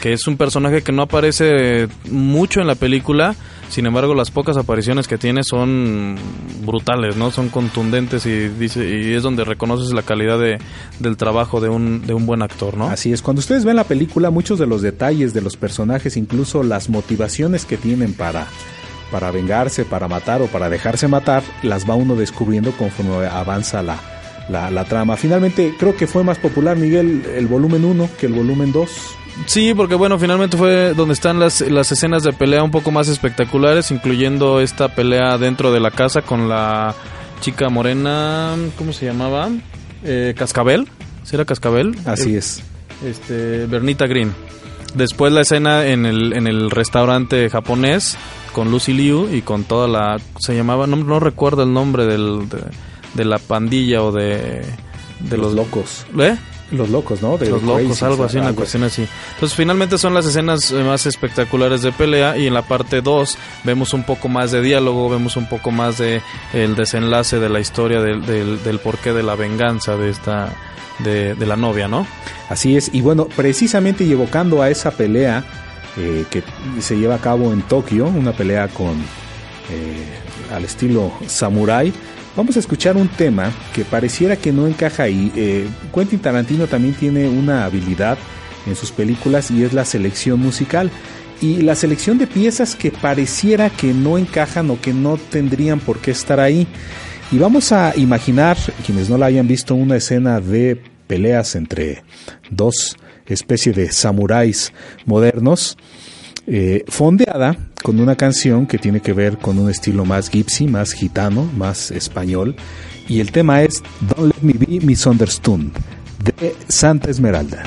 Que 0.00 0.12
es 0.12 0.26
un 0.26 0.36
personaje 0.36 0.82
que 0.82 0.92
no 0.92 1.02
aparece 1.02 1.88
mucho 2.10 2.60
en 2.60 2.66
la 2.66 2.74
película, 2.74 3.34
sin 3.70 3.86
embargo 3.86 4.14
las 4.14 4.30
pocas 4.30 4.56
apariciones 4.56 5.08
que 5.08 5.18
tiene 5.18 5.42
son 5.42 6.16
brutales, 6.64 7.16
¿no? 7.16 7.30
Son 7.30 7.48
contundentes 7.48 8.26
y 8.26 8.48
dice 8.48 8.86
y 8.86 9.14
es 9.14 9.22
donde 9.22 9.44
reconoces 9.44 9.92
la 9.92 10.02
calidad 10.02 10.38
de, 10.38 10.58
del 10.98 11.16
trabajo 11.16 11.60
de 11.60 11.68
un, 11.68 12.06
de 12.06 12.14
un 12.14 12.26
buen 12.26 12.42
actor, 12.42 12.76
¿no? 12.76 12.88
Así 12.88 13.12
es, 13.12 13.22
cuando 13.22 13.40
ustedes 13.40 13.64
ven 13.64 13.76
la 13.76 13.84
película, 13.84 14.30
muchos 14.30 14.58
de 14.58 14.66
los 14.66 14.82
detalles 14.82 15.32
de 15.32 15.40
los 15.40 15.56
personajes, 15.56 16.16
incluso 16.16 16.62
las 16.62 16.90
motivaciones 16.90 17.64
que 17.64 17.76
tienen 17.76 18.14
para, 18.14 18.46
para 19.10 19.30
vengarse, 19.30 19.84
para 19.84 20.06
matar 20.06 20.42
o 20.42 20.46
para 20.46 20.68
dejarse 20.68 21.08
matar, 21.08 21.42
las 21.62 21.88
va 21.88 21.94
uno 21.94 22.14
descubriendo 22.14 22.72
conforme 22.72 23.26
avanza 23.26 23.82
la, 23.82 23.98
la, 24.48 24.70
la 24.70 24.84
trama. 24.84 25.16
Finalmente, 25.16 25.74
creo 25.78 25.96
que 25.96 26.06
fue 26.06 26.22
más 26.24 26.38
popular, 26.38 26.76
Miguel, 26.76 27.24
el 27.34 27.46
volumen 27.46 27.84
1 27.84 28.10
que 28.18 28.26
el 28.26 28.34
volumen 28.34 28.72
2. 28.72 28.90
Sí, 29.46 29.74
porque 29.74 29.94
bueno, 29.94 30.18
finalmente 30.18 30.56
fue 30.56 30.94
donde 30.94 31.14
están 31.14 31.40
las, 31.40 31.60
las 31.60 31.90
escenas 31.92 32.22
de 32.22 32.32
pelea 32.32 32.62
un 32.62 32.70
poco 32.70 32.90
más 32.90 33.08
espectaculares, 33.08 33.90
incluyendo 33.90 34.60
esta 34.60 34.94
pelea 34.94 35.38
dentro 35.38 35.72
de 35.72 35.80
la 35.80 35.90
casa 35.90 36.22
con 36.22 36.48
la 36.48 36.94
chica 37.40 37.68
morena, 37.68 38.54
¿cómo 38.78 38.92
se 38.92 39.06
llamaba? 39.06 39.50
Eh, 40.04 40.34
Cascabel, 40.36 40.88
¿sí 41.24 41.34
era 41.36 41.44
Cascabel? 41.44 41.96
Así 42.06 42.34
Eh, 42.34 42.38
es. 42.38 42.62
Este, 43.04 43.66
Bernita 43.66 44.06
Green. 44.06 44.32
Después 44.94 45.32
la 45.32 45.40
escena 45.40 45.84
en 45.86 46.06
el, 46.06 46.32
en 46.32 46.46
el 46.46 46.70
restaurante 46.70 47.50
japonés 47.50 48.16
con 48.52 48.70
Lucy 48.70 48.92
Liu 48.92 49.28
y 49.34 49.42
con 49.42 49.64
toda 49.64 49.88
la... 49.88 50.16
Se 50.38 50.54
llamaba, 50.54 50.86
no, 50.86 50.94
no 50.96 51.18
recuerdo 51.18 51.64
el 51.64 51.72
nombre 51.72 52.06
del, 52.06 52.48
de, 52.48 52.58
de 53.14 53.24
la 53.24 53.38
pandilla 53.38 54.02
o 54.02 54.12
de... 54.12 54.64
De 55.18 55.36
Los 55.38 55.54
locos. 55.54 56.06
¿Eh? 56.18 56.36
Los 56.70 56.88
locos, 56.88 57.20
¿no? 57.22 57.36
De 57.36 57.48
los 57.50 57.62
locos, 57.62 58.02
algo 58.02 58.24
así, 58.24 58.38
una 58.38 58.48
algo 58.48 58.58
cuestión 58.58 58.84
así. 58.84 59.06
Entonces, 59.34 59.56
finalmente 59.56 59.98
son 59.98 60.14
las 60.14 60.26
escenas 60.26 60.72
eh, 60.72 60.82
más 60.82 61.06
espectaculares 61.06 61.82
de 61.82 61.92
pelea 61.92 62.36
y 62.36 62.46
en 62.46 62.54
la 62.54 62.62
parte 62.62 63.02
2 63.02 63.38
vemos 63.64 63.92
un 63.92 64.04
poco 64.04 64.28
más 64.28 64.50
de 64.50 64.62
diálogo, 64.62 65.08
vemos 65.08 65.36
un 65.36 65.46
poco 65.46 65.70
más 65.70 65.98
de 65.98 66.22
el 66.52 66.74
desenlace 66.74 67.38
de 67.38 67.48
la 67.48 67.60
historia 67.60 68.00
del, 68.00 68.24
del, 68.24 68.62
del 68.62 68.78
porqué 68.78 69.12
de 69.12 69.22
la 69.22 69.36
venganza 69.36 69.96
de 69.96 70.10
esta 70.10 70.54
de, 71.00 71.34
de 71.34 71.46
la 71.46 71.56
novia, 71.56 71.88
¿no? 71.88 72.06
Así 72.48 72.76
es, 72.76 72.90
y 72.92 73.00
bueno, 73.00 73.26
precisamente 73.26 74.04
y 74.04 74.12
evocando 74.12 74.62
a 74.62 74.70
esa 74.70 74.90
pelea 74.92 75.44
eh, 75.96 76.24
que 76.30 76.42
se 76.80 76.96
lleva 76.96 77.16
a 77.16 77.20
cabo 77.20 77.52
en 77.52 77.62
Tokio, 77.62 78.06
una 78.06 78.32
pelea 78.32 78.68
con 78.68 78.94
eh, 79.70 80.54
al 80.54 80.64
estilo 80.64 81.12
samurai, 81.26 81.92
vamos 82.36 82.56
a 82.56 82.60
escuchar 82.60 82.96
un 82.96 83.08
tema 83.08 83.52
que 83.74 83.84
pareciera 83.84 84.36
que 84.36 84.52
no 84.52 84.66
encaja 84.66 85.04
ahí. 85.04 85.32
Eh, 85.36 85.66
Quentin 85.94 86.18
Tarantino 86.18 86.66
también 86.66 86.94
tiene 86.94 87.28
una 87.28 87.64
habilidad 87.64 88.18
en 88.66 88.76
sus 88.76 88.90
películas 88.90 89.50
y 89.50 89.62
es 89.64 89.72
la 89.72 89.84
selección 89.84 90.40
musical. 90.40 90.90
Y 91.40 91.62
la 91.62 91.74
selección 91.74 92.16
de 92.18 92.26
piezas 92.26 92.74
que 92.74 92.90
pareciera 92.90 93.68
que 93.68 93.92
no 93.92 94.16
encajan 94.18 94.70
o 94.70 94.80
que 94.80 94.94
no 94.94 95.16
tendrían 95.16 95.80
por 95.80 95.98
qué 95.98 96.12
estar 96.12 96.40
ahí. 96.40 96.66
Y 97.32 97.38
vamos 97.38 97.72
a 97.72 97.92
imaginar, 97.96 98.56
quienes 98.86 99.10
no 99.10 99.18
la 99.18 99.26
hayan 99.26 99.48
visto, 99.48 99.74
una 99.74 99.96
escena 99.96 100.40
de 100.40 100.80
peleas 101.06 101.54
entre 101.54 102.02
dos 102.50 102.96
especies 103.26 103.74
de 103.76 103.90
samuráis 103.90 104.72
modernos, 105.06 105.76
eh, 106.46 106.84
fondeada 106.88 107.56
con 107.84 108.00
una 108.00 108.16
canción 108.16 108.66
que 108.66 108.78
tiene 108.78 109.00
que 109.00 109.12
ver 109.12 109.36
con 109.36 109.58
un 109.58 109.68
estilo 109.68 110.06
más 110.06 110.30
gypsy, 110.30 110.66
más 110.66 110.94
gitano, 110.94 111.44
más 111.54 111.90
español. 111.90 112.56
Y 113.10 113.20
el 113.20 113.30
tema 113.30 113.60
es 113.60 113.82
Don't 114.00 114.34
Let 114.34 114.40
Me 114.40 114.54
Be 114.54 114.80
Misunderstood 114.86 115.66
de 116.24 116.56
Santa 116.66 117.10
Esmeralda. 117.10 117.62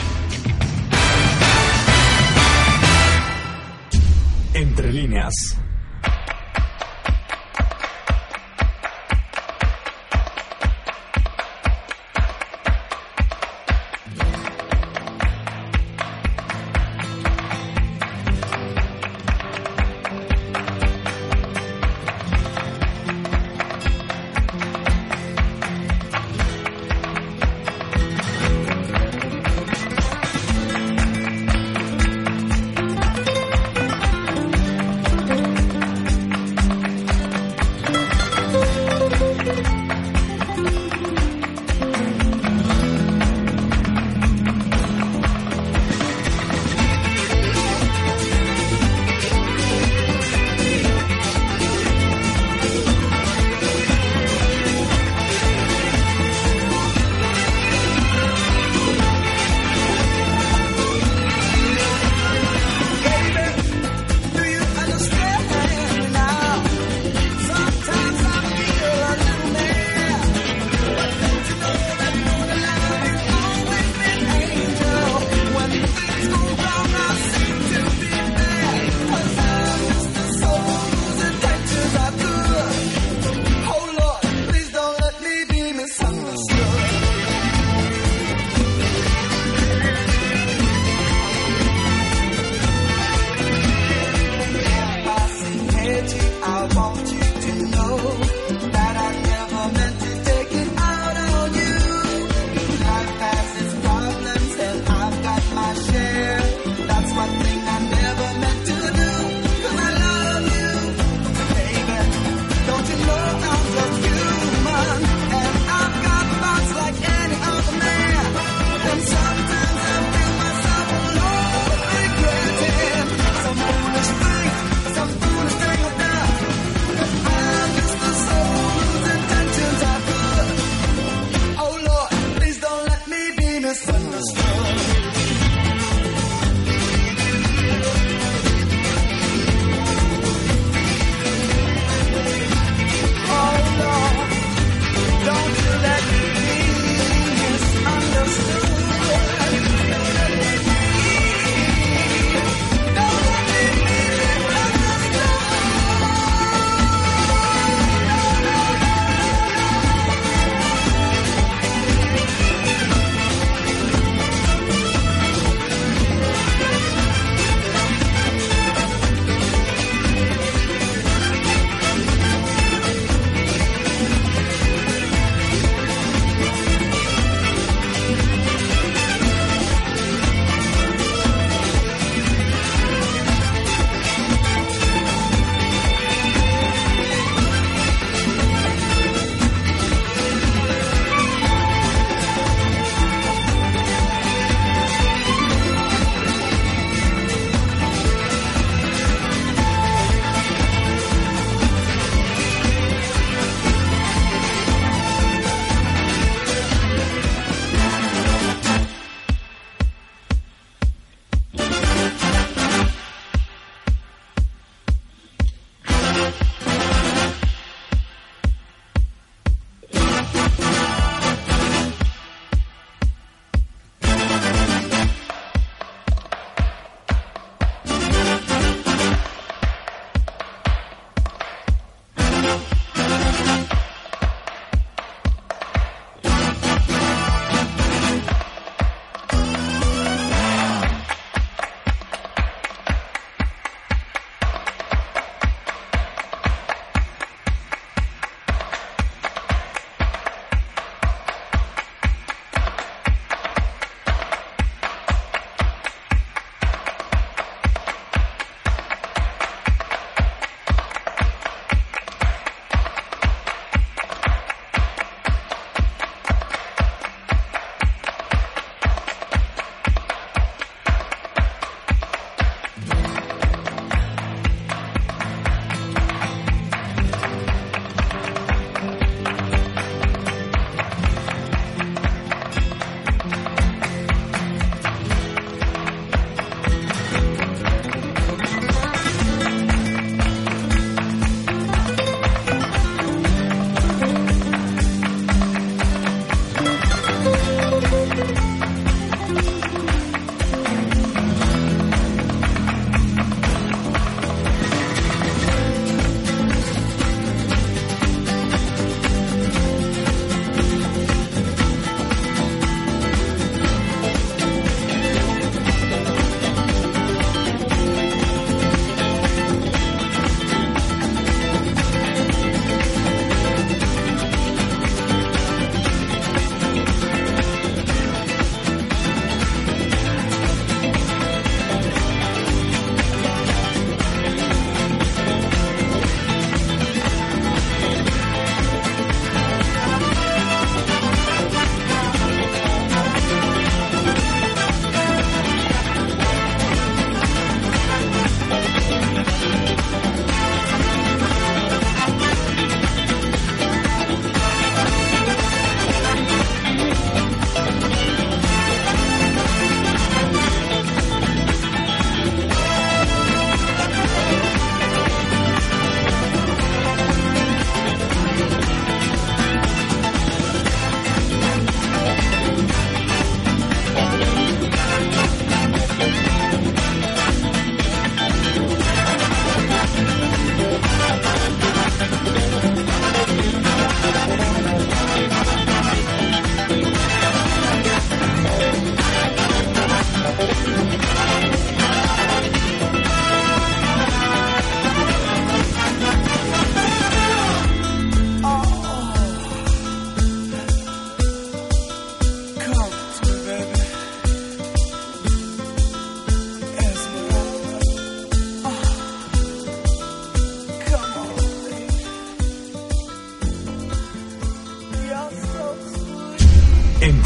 Entre 4.56 4.92
líneas. 4.92 5.34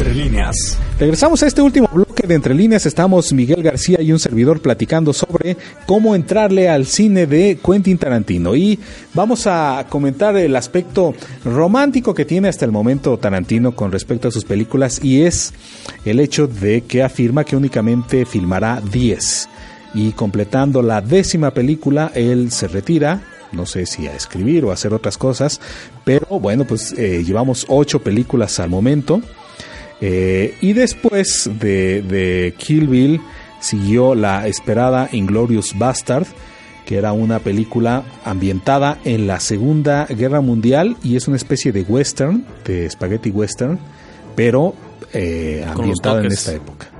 Entre 0.02 0.16
líneas. 0.16 0.76
Regresamos 0.98 1.44
a 1.44 1.46
este 1.46 1.62
último 1.62 1.88
bloque 1.92 2.26
de 2.26 2.34
Entre 2.34 2.54
líneas. 2.54 2.86
Estamos 2.86 3.32
Miguel 3.32 3.62
García 3.62 4.02
y 4.02 4.10
un 4.10 4.18
servidor 4.18 4.60
platicando 4.60 5.12
sobre 5.12 5.56
cómo 5.86 6.16
entrarle 6.16 6.68
al 6.68 6.86
cine 6.86 7.28
de 7.28 7.56
Quentin 7.64 7.98
Tarantino. 7.98 8.56
Y 8.56 8.80
vamos 9.14 9.46
a 9.46 9.86
comentar 9.88 10.36
el 10.36 10.56
aspecto 10.56 11.14
romántico 11.44 12.14
que 12.14 12.24
tiene 12.24 12.48
hasta 12.48 12.64
el 12.64 12.72
momento 12.72 13.16
Tarantino 13.16 13.76
con 13.76 13.92
respecto 13.92 14.26
a 14.26 14.32
sus 14.32 14.44
películas 14.44 14.98
y 15.04 15.22
es 15.22 15.54
el 16.04 16.18
hecho 16.18 16.48
de 16.48 16.80
que 16.80 17.04
afirma 17.04 17.44
que 17.44 17.54
únicamente 17.54 18.26
filmará 18.26 18.80
10. 18.80 19.48
Y 19.94 20.10
completando 20.12 20.82
la 20.82 21.00
décima 21.00 21.52
película, 21.52 22.10
él 22.16 22.50
se 22.50 22.66
retira 22.66 23.22
no 23.52 23.66
sé 23.66 23.84
si 23.84 24.06
a 24.06 24.14
escribir 24.16 24.64
o 24.64 24.70
a 24.70 24.74
hacer 24.74 24.94
otras 24.94 25.18
cosas, 25.18 25.60
pero 26.04 26.40
bueno, 26.40 26.64
pues 26.64 26.92
eh, 26.96 27.22
llevamos 27.22 27.66
ocho 27.68 28.02
películas 28.02 28.58
al 28.58 28.70
momento. 28.70 29.20
Eh, 30.04 30.56
y 30.60 30.72
después 30.72 31.48
de, 31.60 32.02
de, 32.02 32.54
Kill 32.58 32.88
Bill 32.88 33.20
siguió 33.60 34.16
la 34.16 34.48
esperada 34.48 35.08
Inglorious 35.12 35.78
Bastard, 35.78 36.26
que 36.84 36.96
era 36.96 37.12
una 37.12 37.38
película 37.38 38.02
ambientada 38.24 38.98
en 39.04 39.28
la 39.28 39.38
Segunda 39.38 40.06
Guerra 40.06 40.40
Mundial 40.40 40.96
y 41.04 41.14
es 41.14 41.28
una 41.28 41.36
especie 41.36 41.70
de 41.70 41.82
western, 41.82 42.44
de 42.64 42.90
spaghetti 42.90 43.30
western, 43.30 43.78
pero 44.34 44.74
eh, 45.12 45.64
ambientada 45.68 46.20
en 46.20 46.32
esta 46.32 46.52
época. 46.52 46.91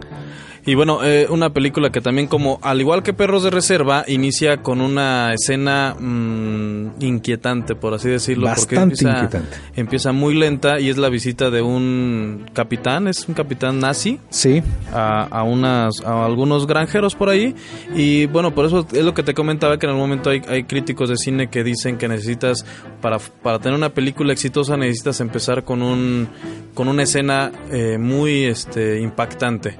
Y 0.64 0.76
bueno, 0.76 1.02
eh, 1.02 1.26
una 1.28 1.52
película 1.52 1.90
que 1.90 2.00
también 2.00 2.28
como, 2.28 2.60
al 2.62 2.80
igual 2.80 3.02
que 3.02 3.12
Perros 3.12 3.42
de 3.42 3.50
Reserva, 3.50 4.04
inicia 4.06 4.58
con 4.58 4.80
una 4.80 5.34
escena 5.34 5.96
mmm, 5.98 6.90
inquietante, 7.00 7.74
por 7.74 7.94
así 7.94 8.08
decirlo. 8.08 8.46
Bastante 8.46 8.76
porque 8.76 8.82
empieza, 8.82 9.10
inquietante. 9.10 9.56
Empieza 9.74 10.12
muy 10.12 10.34
lenta 10.34 10.78
y 10.78 10.88
es 10.88 10.98
la 10.98 11.08
visita 11.08 11.50
de 11.50 11.62
un 11.62 12.46
capitán, 12.52 13.08
es 13.08 13.26
un 13.26 13.34
capitán 13.34 13.80
nazi. 13.80 14.20
Sí. 14.30 14.62
A, 14.92 15.24
a, 15.24 15.42
unas, 15.42 16.00
a 16.02 16.24
algunos 16.24 16.68
granjeros 16.68 17.16
por 17.16 17.28
ahí. 17.28 17.56
Y 17.96 18.26
bueno, 18.26 18.54
por 18.54 18.64
eso 18.66 18.86
es 18.92 19.04
lo 19.04 19.14
que 19.14 19.24
te 19.24 19.34
comentaba, 19.34 19.78
que 19.80 19.86
en 19.86 19.90
algún 19.90 20.08
momento 20.08 20.30
hay, 20.30 20.42
hay 20.48 20.62
críticos 20.62 21.08
de 21.08 21.16
cine 21.16 21.48
que 21.48 21.64
dicen 21.64 21.98
que 21.98 22.06
necesitas, 22.06 22.64
para, 23.00 23.18
para 23.18 23.58
tener 23.58 23.76
una 23.76 23.88
película 23.88 24.32
exitosa, 24.32 24.76
necesitas 24.76 25.20
empezar 25.20 25.64
con, 25.64 25.82
un, 25.82 26.28
con 26.72 26.86
una 26.86 27.02
escena 27.02 27.50
eh, 27.72 27.98
muy 27.98 28.44
este, 28.44 29.00
impactante 29.00 29.76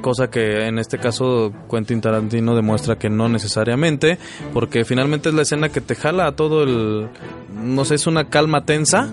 cosa 0.00 0.30
que 0.30 0.66
en 0.66 0.78
este 0.78 0.98
caso 0.98 1.52
Quentin 1.70 2.00
Tarantino 2.00 2.54
demuestra 2.54 2.96
que 2.96 3.10
no 3.10 3.28
necesariamente, 3.28 4.18
porque 4.52 4.84
finalmente 4.84 5.28
es 5.28 5.34
la 5.34 5.42
escena 5.42 5.68
que 5.68 5.80
te 5.80 5.94
jala 5.94 6.26
a 6.26 6.32
todo 6.32 6.62
el, 6.62 7.08
no 7.62 7.84
sé, 7.84 7.96
es 7.96 8.06
una 8.06 8.28
calma 8.28 8.64
tensa 8.64 9.12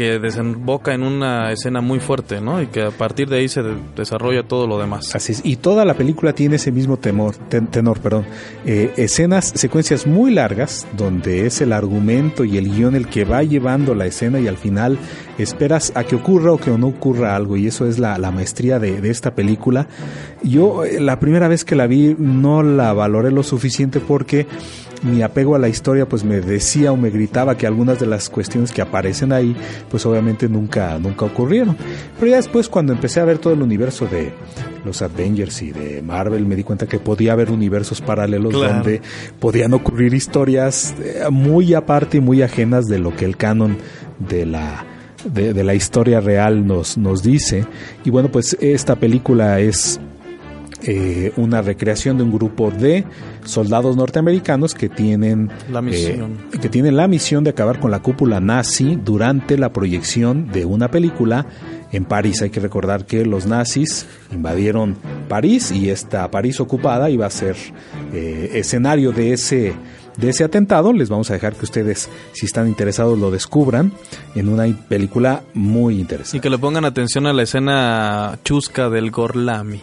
que 0.00 0.18
desemboca 0.18 0.94
en 0.94 1.02
una 1.02 1.52
escena 1.52 1.82
muy 1.82 2.00
fuerte, 2.00 2.40
¿no? 2.40 2.62
Y 2.62 2.68
que 2.68 2.84
a 2.84 2.90
partir 2.90 3.28
de 3.28 3.36
ahí 3.36 3.50
se 3.50 3.62
de 3.62 3.76
desarrolla 3.94 4.42
todo 4.44 4.66
lo 4.66 4.78
demás. 4.78 5.14
Así 5.14 5.32
es. 5.32 5.42
Y 5.44 5.56
toda 5.56 5.84
la 5.84 5.92
película 5.92 6.32
tiene 6.32 6.56
ese 6.56 6.72
mismo 6.72 6.96
temor, 6.96 7.36
ten, 7.36 7.66
tenor, 7.66 8.00
perdón. 8.00 8.24
Eh, 8.64 8.94
escenas, 8.96 9.52
secuencias 9.54 10.06
muy 10.06 10.32
largas, 10.32 10.86
donde 10.96 11.44
es 11.44 11.60
el 11.60 11.74
argumento 11.74 12.44
y 12.44 12.56
el 12.56 12.74
guion 12.74 12.96
el 12.96 13.08
que 13.08 13.26
va 13.26 13.42
llevando 13.42 13.94
la 13.94 14.06
escena 14.06 14.40
y 14.40 14.48
al 14.48 14.56
final 14.56 14.96
esperas 15.36 15.92
a 15.94 16.04
que 16.04 16.16
ocurra 16.16 16.52
o 16.52 16.56
que 16.56 16.70
no 16.70 16.86
ocurra 16.86 17.36
algo. 17.36 17.58
Y 17.58 17.66
eso 17.66 17.86
es 17.86 17.98
la, 17.98 18.16
la 18.16 18.30
maestría 18.30 18.78
de, 18.78 19.02
de, 19.02 19.10
esta 19.10 19.34
película. 19.34 19.86
Yo 20.42 20.82
eh, 20.82 20.98
la 20.98 21.20
primera 21.20 21.46
vez 21.46 21.66
que 21.66 21.76
la 21.76 21.86
vi 21.86 22.16
no 22.18 22.62
la 22.62 22.94
valoré 22.94 23.32
lo 23.32 23.42
suficiente 23.42 24.00
porque 24.00 24.46
mi 25.02 25.22
apego 25.22 25.54
a 25.54 25.58
la 25.58 25.68
historia 25.68 26.08
pues 26.08 26.24
me 26.24 26.40
decía 26.40 26.92
o 26.92 26.96
me 26.96 27.10
gritaba 27.10 27.56
que 27.56 27.66
algunas 27.66 27.98
de 27.98 28.06
las 28.06 28.28
cuestiones 28.28 28.72
que 28.72 28.82
aparecen 28.82 29.32
ahí 29.32 29.56
pues 29.90 30.04
obviamente 30.06 30.48
nunca 30.48 30.98
nunca 30.98 31.24
ocurrieron 31.24 31.76
pero 32.18 32.30
ya 32.30 32.36
después 32.36 32.68
cuando 32.68 32.92
empecé 32.92 33.20
a 33.20 33.24
ver 33.24 33.38
todo 33.38 33.52
el 33.52 33.62
universo 33.62 34.06
de 34.06 34.32
los 34.84 35.02
Avengers 35.02 35.62
y 35.62 35.72
de 35.72 36.02
Marvel 36.02 36.46
me 36.46 36.56
di 36.56 36.64
cuenta 36.64 36.86
que 36.86 36.98
podía 36.98 37.32
haber 37.32 37.50
universos 37.50 38.00
paralelos 38.00 38.54
claro. 38.54 38.74
donde 38.74 39.00
podían 39.38 39.72
ocurrir 39.74 40.14
historias 40.14 40.94
eh, 41.02 41.22
muy 41.30 41.74
aparte 41.74 42.18
y 42.18 42.20
muy 42.20 42.42
ajenas 42.42 42.86
de 42.86 42.98
lo 42.98 43.14
que 43.16 43.24
el 43.24 43.36
canon 43.36 43.78
de 44.18 44.46
la 44.46 44.84
de, 45.24 45.52
de 45.52 45.64
la 45.64 45.74
historia 45.74 46.20
real 46.20 46.66
nos, 46.66 46.96
nos 46.96 47.22
dice 47.22 47.66
y 48.04 48.10
bueno 48.10 48.30
pues 48.30 48.56
esta 48.60 48.96
película 48.96 49.60
es 49.60 50.00
eh, 50.82 51.32
una 51.36 51.62
recreación 51.62 52.16
de 52.16 52.22
un 52.22 52.32
grupo 52.32 52.70
de 52.70 53.04
soldados 53.44 53.96
norteamericanos 53.96 54.74
que 54.74 54.88
tienen 54.88 55.50
la 55.70 55.82
misión. 55.82 56.38
Eh, 56.52 56.58
que 56.58 56.68
tienen 56.68 56.96
la 56.96 57.08
misión 57.08 57.44
de 57.44 57.50
acabar 57.50 57.80
con 57.80 57.90
la 57.90 58.00
cúpula 58.00 58.40
nazi 58.40 58.98
durante 59.02 59.58
la 59.58 59.72
proyección 59.72 60.50
de 60.50 60.64
una 60.64 60.90
película 60.90 61.46
en 61.92 62.04
París. 62.04 62.42
Hay 62.42 62.50
que 62.50 62.60
recordar 62.60 63.04
que 63.04 63.26
los 63.26 63.46
nazis 63.46 64.06
invadieron 64.32 64.96
París 65.28 65.70
y 65.70 65.90
esta 65.90 66.30
París 66.30 66.60
ocupada 66.60 67.10
iba 67.10 67.26
a 67.26 67.30
ser 67.30 67.56
eh, 68.12 68.52
escenario 68.54 69.12
de 69.12 69.32
ese 69.32 69.74
de 70.16 70.28
ese 70.28 70.44
atentado. 70.44 70.92
Les 70.92 71.08
vamos 71.08 71.30
a 71.30 71.34
dejar 71.34 71.54
que 71.54 71.64
ustedes, 71.64 72.08
si 72.32 72.46
están 72.46 72.68
interesados, 72.68 73.18
lo 73.18 73.30
descubran 73.30 73.92
en 74.34 74.48
una 74.48 74.66
película 74.88 75.42
muy 75.54 76.00
interesante. 76.00 76.38
Y 76.38 76.40
que 76.40 76.50
le 76.50 76.58
pongan 76.58 76.84
atención 76.84 77.26
a 77.26 77.32
la 77.32 77.42
escena 77.42 78.38
chusca 78.44 78.88
del 78.88 79.10
Gorlami. 79.10 79.80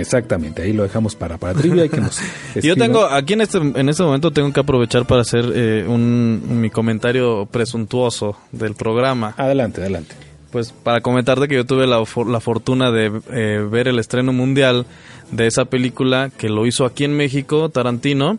Exactamente, 0.00 0.62
ahí 0.62 0.72
lo 0.72 0.82
dejamos 0.82 1.14
para, 1.14 1.38
para 1.38 1.54
trivia 1.54 1.84
y 1.84 1.88
que 1.88 2.00
nos 2.00 2.20
Yo 2.62 2.76
tengo, 2.76 3.04
aquí 3.04 3.34
en 3.34 3.40
este, 3.40 3.58
en 3.58 3.88
este 3.88 4.02
momento 4.02 4.30
tengo 4.30 4.52
que 4.52 4.60
aprovechar 4.60 5.06
para 5.06 5.22
hacer 5.22 5.50
eh, 5.54 5.84
un, 5.86 6.60
mi 6.60 6.70
comentario 6.70 7.46
presuntuoso 7.46 8.36
del 8.52 8.74
programa. 8.74 9.34
Adelante, 9.36 9.80
adelante. 9.80 10.14
Pues 10.50 10.72
para 10.72 11.00
comentarte 11.00 11.48
que 11.48 11.56
yo 11.56 11.66
tuve 11.66 11.86
la, 11.86 12.04
la 12.26 12.40
fortuna 12.40 12.92
de 12.92 13.10
eh, 13.32 13.66
ver 13.68 13.88
el 13.88 13.98
estreno 13.98 14.32
mundial 14.32 14.86
de 15.32 15.46
esa 15.46 15.64
película 15.64 16.30
que 16.36 16.48
lo 16.48 16.66
hizo 16.66 16.84
aquí 16.84 17.04
en 17.04 17.16
México, 17.16 17.70
Tarantino, 17.70 18.38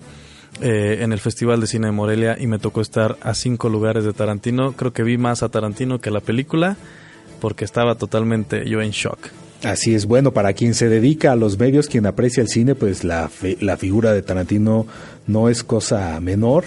eh, 0.61 0.99
en 1.01 1.11
el 1.11 1.19
Festival 1.19 1.59
de 1.59 1.67
Cine 1.67 1.87
de 1.87 1.91
Morelia 1.91 2.37
y 2.39 2.47
me 2.47 2.57
tocó 2.57 2.79
estar 2.79 3.17
a 3.21 3.33
cinco 3.33 3.67
lugares 3.67 4.05
de 4.05 4.13
Tarantino. 4.13 4.71
Creo 4.71 4.93
que 4.93 5.03
vi 5.03 5.17
más 5.17 5.43
a 5.43 5.49
Tarantino 5.49 5.99
que 5.99 6.11
la 6.11 6.21
película 6.21 6.77
porque 7.41 7.65
estaba 7.65 7.95
totalmente 7.95 8.67
yo 8.69 8.81
en 8.81 8.91
shock. 8.91 9.19
Así 9.65 9.95
es, 9.95 10.05
bueno, 10.05 10.31
para 10.31 10.53
quien 10.53 10.75
se 10.75 10.89
dedica 10.89 11.31
a 11.31 11.35
los 11.35 11.57
medios, 11.57 11.87
quien 11.87 12.05
aprecia 12.05 12.41
el 12.41 12.49
cine, 12.49 12.75
pues 12.75 13.03
la, 13.03 13.31
la 13.61 13.77
figura 13.77 14.13
de 14.13 14.21
Tarantino 14.21 14.85
no 15.25 15.49
es 15.49 15.63
cosa 15.63 16.19
menor. 16.21 16.65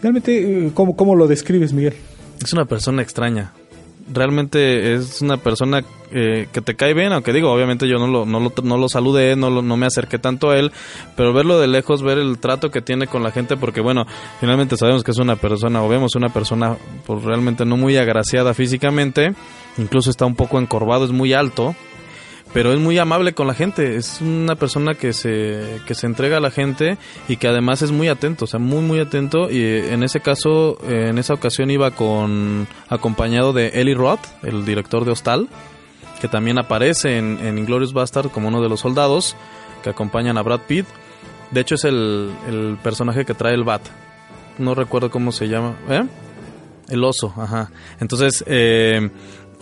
Realmente, 0.00 0.70
¿cómo, 0.72 0.96
¿cómo 0.96 1.14
lo 1.14 1.28
describes, 1.28 1.74
Miguel? 1.74 1.92
Es 2.42 2.54
una 2.54 2.64
persona 2.64 3.02
extraña. 3.02 3.52
Realmente 4.10 4.94
es 4.94 5.20
una 5.20 5.36
persona 5.36 5.84
eh, 6.10 6.48
que 6.52 6.62
te 6.62 6.74
cae 6.74 6.94
bien, 6.94 7.12
aunque 7.12 7.34
digo, 7.34 7.52
obviamente 7.52 7.86
yo 7.86 7.98
no 7.98 8.06
lo, 8.06 8.24
no 8.24 8.40
lo, 8.40 8.52
no 8.62 8.78
lo 8.78 8.88
saludé, 8.88 9.36
no, 9.36 9.50
lo, 9.50 9.60
no 9.60 9.76
me 9.76 9.84
acerqué 9.84 10.18
tanto 10.18 10.50
a 10.50 10.58
él, 10.58 10.72
pero 11.16 11.34
verlo 11.34 11.60
de 11.60 11.68
lejos, 11.68 12.02
ver 12.02 12.16
el 12.16 12.38
trato 12.38 12.70
que 12.70 12.80
tiene 12.80 13.08
con 13.08 13.22
la 13.22 13.30
gente, 13.30 13.58
porque 13.58 13.82
bueno, 13.82 14.06
finalmente 14.40 14.78
sabemos 14.78 15.04
que 15.04 15.10
es 15.10 15.18
una 15.18 15.36
persona, 15.36 15.84
o 15.84 15.88
vemos 15.88 16.14
una 16.14 16.30
persona 16.30 16.76
pues, 17.06 17.22
realmente 17.24 17.66
no 17.66 17.76
muy 17.76 17.98
agraciada 17.98 18.54
físicamente, 18.54 19.34
incluso 19.76 20.10
está 20.10 20.24
un 20.24 20.34
poco 20.34 20.58
encorvado, 20.58 21.04
es 21.04 21.12
muy 21.12 21.32
alto, 21.34 21.76
pero 22.52 22.72
es 22.72 22.78
muy 22.78 22.98
amable 22.98 23.32
con 23.32 23.46
la 23.46 23.54
gente, 23.54 23.96
es 23.96 24.20
una 24.20 24.56
persona 24.56 24.94
que 24.94 25.12
se, 25.12 25.80
que 25.86 25.94
se 25.94 26.06
entrega 26.06 26.36
a 26.36 26.40
la 26.40 26.50
gente 26.50 26.98
y 27.28 27.36
que 27.36 27.48
además 27.48 27.82
es 27.82 27.92
muy 27.92 28.08
atento, 28.08 28.44
o 28.44 28.48
sea, 28.48 28.60
muy 28.60 28.82
muy 28.82 29.00
atento 29.00 29.50
y 29.50 29.64
en 29.64 30.02
ese 30.02 30.20
caso, 30.20 30.78
en 30.86 31.18
esa 31.18 31.34
ocasión 31.34 31.70
iba 31.70 31.90
con 31.92 32.66
acompañado 32.88 33.52
de 33.52 33.68
Eli 33.68 33.94
Roth, 33.94 34.20
el 34.42 34.64
director 34.64 35.04
de 35.04 35.12
Hostal, 35.12 35.48
que 36.20 36.28
también 36.28 36.58
aparece 36.58 37.18
en, 37.18 37.38
en 37.42 37.58
Inglorious 37.58 37.92
Bastard 37.92 38.30
como 38.30 38.48
uno 38.48 38.62
de 38.62 38.68
los 38.68 38.80
soldados 38.80 39.34
que 39.82 39.90
acompañan 39.90 40.38
a 40.38 40.42
Brad 40.42 40.60
Pitt. 40.68 40.86
De 41.50 41.60
hecho 41.60 41.74
es 41.74 41.84
el, 41.84 42.30
el 42.48 42.78
personaje 42.82 43.24
que 43.24 43.34
trae 43.34 43.54
el 43.54 43.64
bat. 43.64 43.82
No 44.58 44.74
recuerdo 44.74 45.10
cómo 45.10 45.32
se 45.32 45.48
llama, 45.48 45.74
¿eh? 45.88 46.04
El 46.88 47.04
oso, 47.04 47.32
ajá. 47.36 47.70
Entonces, 48.00 48.44
eh, 48.46 49.10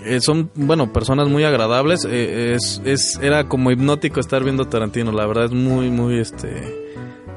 eh, 0.04 0.20
son, 0.20 0.50
bueno, 0.54 0.92
personas 0.92 1.28
muy 1.28 1.44
agradables. 1.44 2.06
Eh, 2.08 2.54
es, 2.54 2.80
es, 2.84 3.18
era 3.22 3.48
como 3.48 3.70
hipnótico 3.70 4.20
estar 4.20 4.42
viendo 4.42 4.66
Tarantino. 4.66 5.12
La 5.12 5.26
verdad 5.26 5.46
es 5.46 5.52
muy, 5.52 5.90
muy, 5.90 6.18
este, 6.18 6.79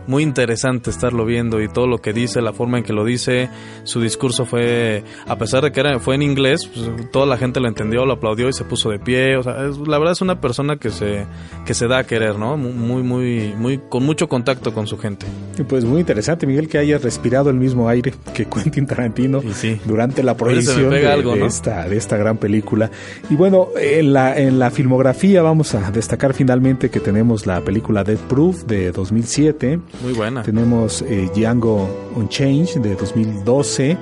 muy 0.08 0.24
interesante 0.24 0.89
estarlo 0.89 1.26
viendo 1.26 1.62
y 1.62 1.68
todo 1.68 1.88
lo 1.88 1.99
que 1.99 2.14
dice, 2.14 2.41
la 2.41 2.54
forma 2.54 2.78
en 2.78 2.84
que 2.84 2.93
lo 2.93 3.06
dice. 3.06 3.49
Su 3.84 4.01
discurso 4.01 4.45
fue, 4.45 5.04
a 5.28 5.38
pesar 5.38 5.64
de 5.64 5.72
que 5.72 5.80
era, 5.80 5.99
fue 5.99 6.16
en 6.16 6.22
inglés, 6.22 6.70
pues, 6.74 7.12
toda 7.12 7.26
la 7.26 7.38
gente 7.38 7.60
lo 7.60 7.68
entendió, 7.68 8.06
lo 8.06 8.14
aplaudió 8.14 8.49
y 8.49 8.54
se 8.54 8.64
puso 8.64 8.89
de 8.89 8.99
pie. 8.99 9.38
O 9.38 9.43
sea, 9.43 9.66
es, 9.68 9.78
la 9.78 9.97
verdad 9.97 10.14
es 10.14 10.22
una 10.22 10.41
persona 10.41 10.78
que 10.78 10.89
se, 10.89 11.26
que 11.66 11.74
se 11.74 11.88
da 11.88 11.99
a 11.99 12.04
querer, 12.04 12.38
¿no? 12.38 12.58
Muy, 12.58 13.04
muy, 13.04 13.54
muy, 13.58 13.80
con 13.89 14.04
mucho 14.04 14.28
contacto 14.28 14.74
con 14.74 14.88
su 14.88 14.97
gente. 14.97 15.26
Pues 15.68 15.86
muy 15.86 15.99
interesante, 15.99 16.45
Miguel, 16.45 16.68
que 16.68 16.78
hayas 16.78 17.01
respirado 17.01 17.49
el 17.49 17.58
mismo 17.58 17.88
aire 17.88 18.14
que 18.34 18.45
Quentin 18.49 18.86
Tarantino 18.86 19.41
sí. 19.54 19.80
durante 19.86 20.24
la 20.24 20.36
proyección 20.36 20.89
de, 20.89 21.08
algo, 21.08 21.34
de, 21.34 21.41
¿no? 21.41 21.45
esta, 21.45 21.88
de 21.88 21.97
esta 21.97 22.18
gran 22.18 22.38
película. 22.38 22.91
Y 23.30 23.36
bueno, 23.36 23.70
en 23.80 24.14
la, 24.14 24.38
en 24.38 24.60
la 24.60 24.72
filmografía 24.72 25.41
vamos 25.41 25.76
a 25.76 25.91
destacar 25.91 26.34
finalmente 26.34 26.89
que 26.89 26.99
tenemos 26.99 27.45
la 27.45 27.62
película 27.62 28.04
Death 28.04 28.20
Proof 28.22 28.64
de 28.64 28.91
2007 28.91 29.80
Muy 30.02 30.14
buena. 30.14 30.44
Tenemos 30.44 31.02
eh, 31.04 31.30
Django 31.36 31.88
Unchanged 32.16 32.82
de 32.82 32.96
2012 32.96 33.98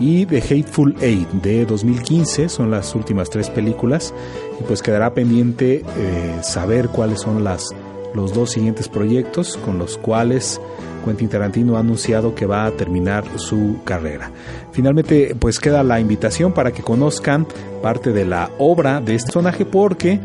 y 0.00 0.26
The 0.26 0.38
Hateful 0.38 0.96
Eight 1.00 1.28
de 1.30 1.64
2015. 1.64 2.48
Son 2.48 2.70
las 2.70 2.94
últimas 2.94 3.30
tres 3.30 3.48
películas. 3.50 4.12
Y 4.60 4.64
pues 4.64 4.82
quedará 4.82 5.14
pendiente 5.14 5.84
eh, 5.96 6.38
saber 6.42 6.88
cuáles 6.88 7.20
son 7.20 7.44
las, 7.44 7.74
los 8.14 8.34
dos 8.34 8.50
siguientes 8.50 8.88
proyectos 8.88 9.56
con 9.58 9.78
los 9.78 9.96
cuales 9.98 10.60
Quentin 11.04 11.28
Tarantino 11.28 11.76
ha 11.76 11.80
anunciado 11.80 12.34
que 12.34 12.46
va 12.46 12.66
a 12.66 12.72
terminar 12.72 13.24
su 13.36 13.78
carrera. 13.84 14.30
Finalmente, 14.72 15.36
pues 15.38 15.60
queda 15.60 15.82
la 15.84 16.00
invitación 16.00 16.52
para 16.52 16.72
que 16.72 16.82
conozcan 16.82 17.46
parte 17.80 18.12
de 18.12 18.26
la 18.26 18.50
obra 18.58 19.00
de 19.00 19.14
este 19.14 19.28
personaje 19.28 19.64
porque 19.64 20.18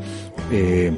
eh, 0.51 0.91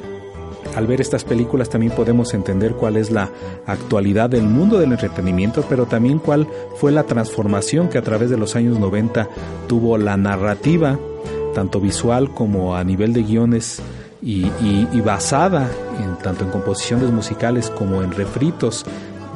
al 0.76 0.86
ver 0.86 1.00
estas 1.00 1.24
películas 1.24 1.68
también 1.68 1.92
podemos 1.92 2.34
entender 2.34 2.72
cuál 2.72 2.96
es 2.96 3.10
la 3.10 3.30
actualidad 3.66 4.30
del 4.30 4.44
mundo 4.44 4.78
del 4.78 4.92
entretenimiento, 4.92 5.64
pero 5.68 5.86
también 5.86 6.18
cuál 6.18 6.48
fue 6.76 6.92
la 6.92 7.04
transformación 7.04 7.88
que 7.88 7.98
a 7.98 8.02
través 8.02 8.30
de 8.30 8.36
los 8.36 8.56
años 8.56 8.78
90 8.78 9.28
tuvo 9.68 9.98
la 9.98 10.16
narrativa, 10.16 10.98
tanto 11.54 11.80
visual 11.80 12.34
como 12.34 12.76
a 12.76 12.84
nivel 12.84 13.12
de 13.12 13.22
guiones 13.22 13.80
y, 14.20 14.46
basada 15.04 15.70
en, 16.02 16.16
tanto 16.16 16.44
en 16.44 16.50
composiciones 16.50 17.10
musicales 17.10 17.70
como 17.70 18.02
en 18.02 18.12
refritos 18.12 18.84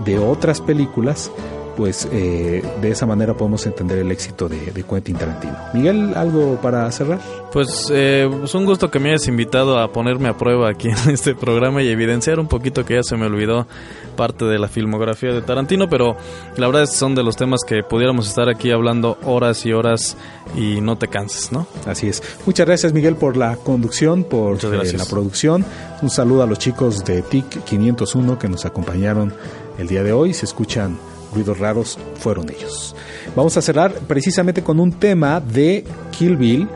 de 0.05 0.19
otras 0.19 0.61
películas, 0.61 1.31
pues 1.79 2.09
eh, 2.11 2.61
de 2.83 2.91
esa 2.91 3.07
manera 3.07 3.35
podemos 3.35 3.65
entender 3.65 3.99
el 3.99 4.11
éxito 4.11 4.49
de, 4.49 4.73
de 4.73 4.83
Quentin 4.83 5.15
Tarantino. 5.15 5.57
Miguel, 5.73 6.13
¿algo 6.17 6.59
para 6.61 6.91
cerrar? 6.91 7.21
Pues 7.53 7.87
eh, 7.93 8.29
es 8.43 8.53
un 8.57 8.65
gusto 8.65 8.91
que 8.91 8.99
me 8.99 9.11
hayas 9.11 9.29
invitado 9.29 9.79
a 9.79 9.93
ponerme 9.93 10.29
a 10.29 10.37
prueba 10.37 10.69
aquí 10.71 10.89
en 10.89 11.11
este 11.15 11.37
programa 11.37 11.81
y 11.81 11.89
evidenciar 11.89 12.41
un 12.41 12.49
poquito 12.49 12.85
que 12.85 12.95
ya 12.95 13.05
se 13.05 13.17
me 13.17 13.27
olvidó 13.27 13.69
parte 14.17 14.45
de 14.45 14.59
la 14.59 14.67
filmografía 14.67 15.33
de 15.33 15.41
Tarantino, 15.41 15.89
pero 15.89 16.17
la 16.57 16.67
verdad 16.67 16.83
es 16.83 16.91
que 16.91 16.97
son 16.97 17.15
de 17.15 17.23
los 17.23 17.37
temas 17.37 17.61
que 17.65 17.85
pudiéramos 17.85 18.27
estar 18.27 18.49
aquí 18.49 18.73
hablando 18.73 19.17
horas 19.25 19.65
y 19.65 19.73
horas 19.73 20.17
y 20.57 20.81
no 20.81 20.99
te 20.99 21.07
canses, 21.07 21.53
¿no? 21.53 21.69
Así 21.87 22.09
es. 22.09 22.25
Muchas 22.45 22.67
gracias 22.67 22.93
Miguel 22.93 23.15
por 23.15 23.37
la 23.37 23.57
conducción, 23.57 24.25
por 24.25 24.57
eh, 24.65 24.93
la 24.95 25.05
producción. 25.05 25.65
Un 26.03 26.11
saludo 26.11 26.43
a 26.43 26.47
los 26.47 26.59
chicos 26.59 27.05
de 27.05 27.23
TIC 27.23 27.63
501 27.63 28.37
que 28.37 28.49
nos 28.49 28.67
acompañaron 28.67 29.33
el 29.79 29.87
día 29.87 30.03
de 30.03 30.13
hoy. 30.13 30.35
Si 30.35 30.45
escuchan 30.45 30.99
ruidos 31.33 31.59
raros, 31.59 31.99
fueron 32.19 32.49
ellos. 32.51 32.95
Vamos 33.35 33.57
a 33.57 33.63
cerrar 33.63 33.93
precisamente 34.07 34.63
con 34.63 34.81
un 34.81 34.93
tema 34.93 35.41
de 35.41 35.85
Kill 36.11 36.37
Bill. 36.37 36.69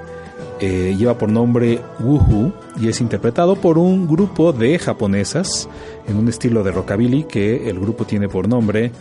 Eh, 0.61 0.95
lleva 0.97 1.19
por 1.19 1.29
nombre 1.29 1.81
Woohoo 1.99 2.53
y 2.81 2.89
es 2.89 3.01
interpretado 3.01 3.57
por 3.57 3.79
un 3.79 4.07
grupo 4.07 4.53
de 4.53 4.79
japonesas 4.79 5.69
en 6.07 6.17
un 6.17 6.29
estilo 6.29 6.63
de 6.63 6.71
rockabilly 6.71 7.25
que 7.25 7.69
el 7.69 7.81
grupo 7.81 8.05
tiene 8.05 8.29
por 8.29 8.47
nombre 8.47 8.93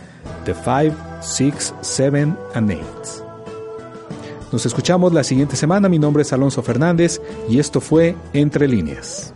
The 0.44 0.54
Five, 0.54 0.92
Six, 1.20 1.72
Seven 1.80 2.36
and 2.54 2.70
Eight. 2.72 3.22
Nos 4.50 4.66
escuchamos 4.66 5.12
la 5.12 5.24
siguiente 5.24 5.56
semana. 5.56 5.88
Mi 5.88 5.98
nombre 5.98 6.22
es 6.22 6.32
Alonso 6.32 6.62
Fernández 6.62 7.20
y 7.48 7.58
esto 7.58 7.80
fue 7.80 8.16
Entre 8.32 8.68
líneas. 8.68 9.32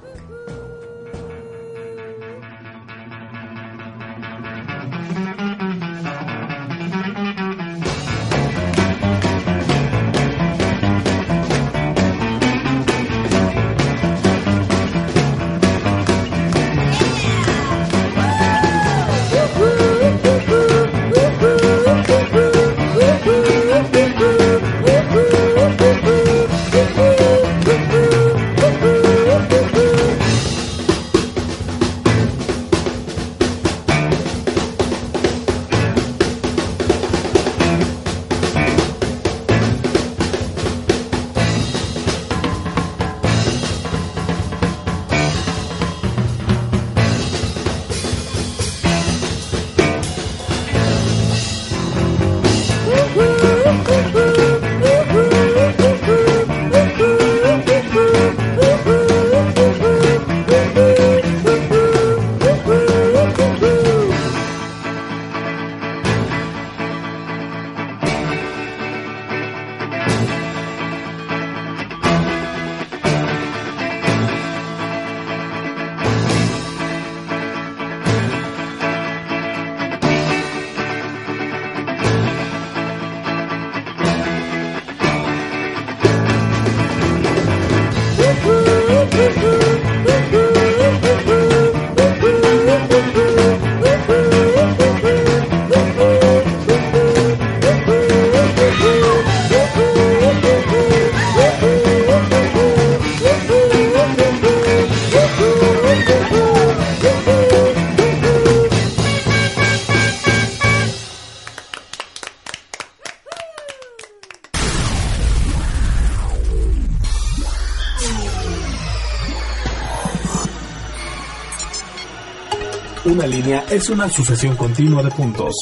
Es 123.87 123.91
una 123.91 124.09
sucesión 124.09 124.57
continua 124.57 125.01
de 125.01 125.13
puntos. 125.13 125.55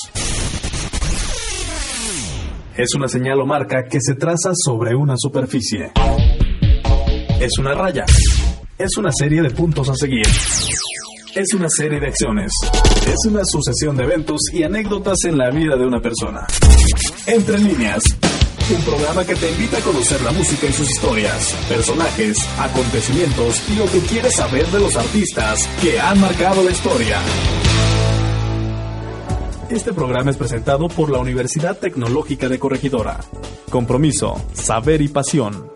Es 2.74 2.94
una 2.94 3.06
señal 3.06 3.38
o 3.42 3.44
marca 3.44 3.84
que 3.84 3.98
se 4.00 4.14
traza 4.14 4.52
sobre 4.54 4.94
una 4.94 5.12
superficie. 5.18 5.92
Es 7.38 7.50
una 7.58 7.74
raya. 7.74 8.06
Es 8.78 8.96
una 8.96 9.10
serie 9.12 9.42
de 9.42 9.50
puntos 9.50 9.90
a 9.90 9.94
seguir. 9.94 10.26
Es 11.34 11.52
una 11.52 11.68
serie 11.68 12.00
de 12.00 12.06
acciones. 12.06 12.50
Es 13.06 13.30
una 13.30 13.44
sucesión 13.44 13.94
de 13.94 14.04
eventos 14.04 14.40
y 14.54 14.62
anécdotas 14.62 15.18
en 15.24 15.36
la 15.36 15.50
vida 15.50 15.76
de 15.76 15.84
una 15.84 16.00
persona. 16.00 16.46
Entre 17.26 17.58
líneas. 17.58 18.04
Un 18.74 18.82
programa 18.84 19.22
que 19.26 19.34
te 19.34 19.50
invita 19.50 19.76
a 19.76 19.80
conocer 19.80 20.22
la 20.22 20.32
música 20.32 20.66
y 20.66 20.72
sus 20.72 20.90
historias, 20.90 21.54
personajes, 21.68 22.38
acontecimientos 22.58 23.62
y 23.68 23.74
lo 23.74 23.84
que 23.84 23.98
quieres 23.98 24.34
saber 24.34 24.66
de 24.68 24.80
los 24.80 24.96
artistas 24.96 25.68
que 25.82 26.00
han 26.00 26.18
marcado 26.18 26.64
la 26.64 26.70
historia. 26.70 27.20
Este 29.70 29.94
programa 29.94 30.30
es 30.30 30.36
presentado 30.36 30.88
por 30.88 31.10
la 31.10 31.18
Universidad 31.18 31.78
Tecnológica 31.78 32.48
de 32.48 32.58
Corregidora. 32.58 33.20
Compromiso, 33.70 34.36
saber 34.52 35.00
y 35.00 35.08
pasión. 35.08 35.73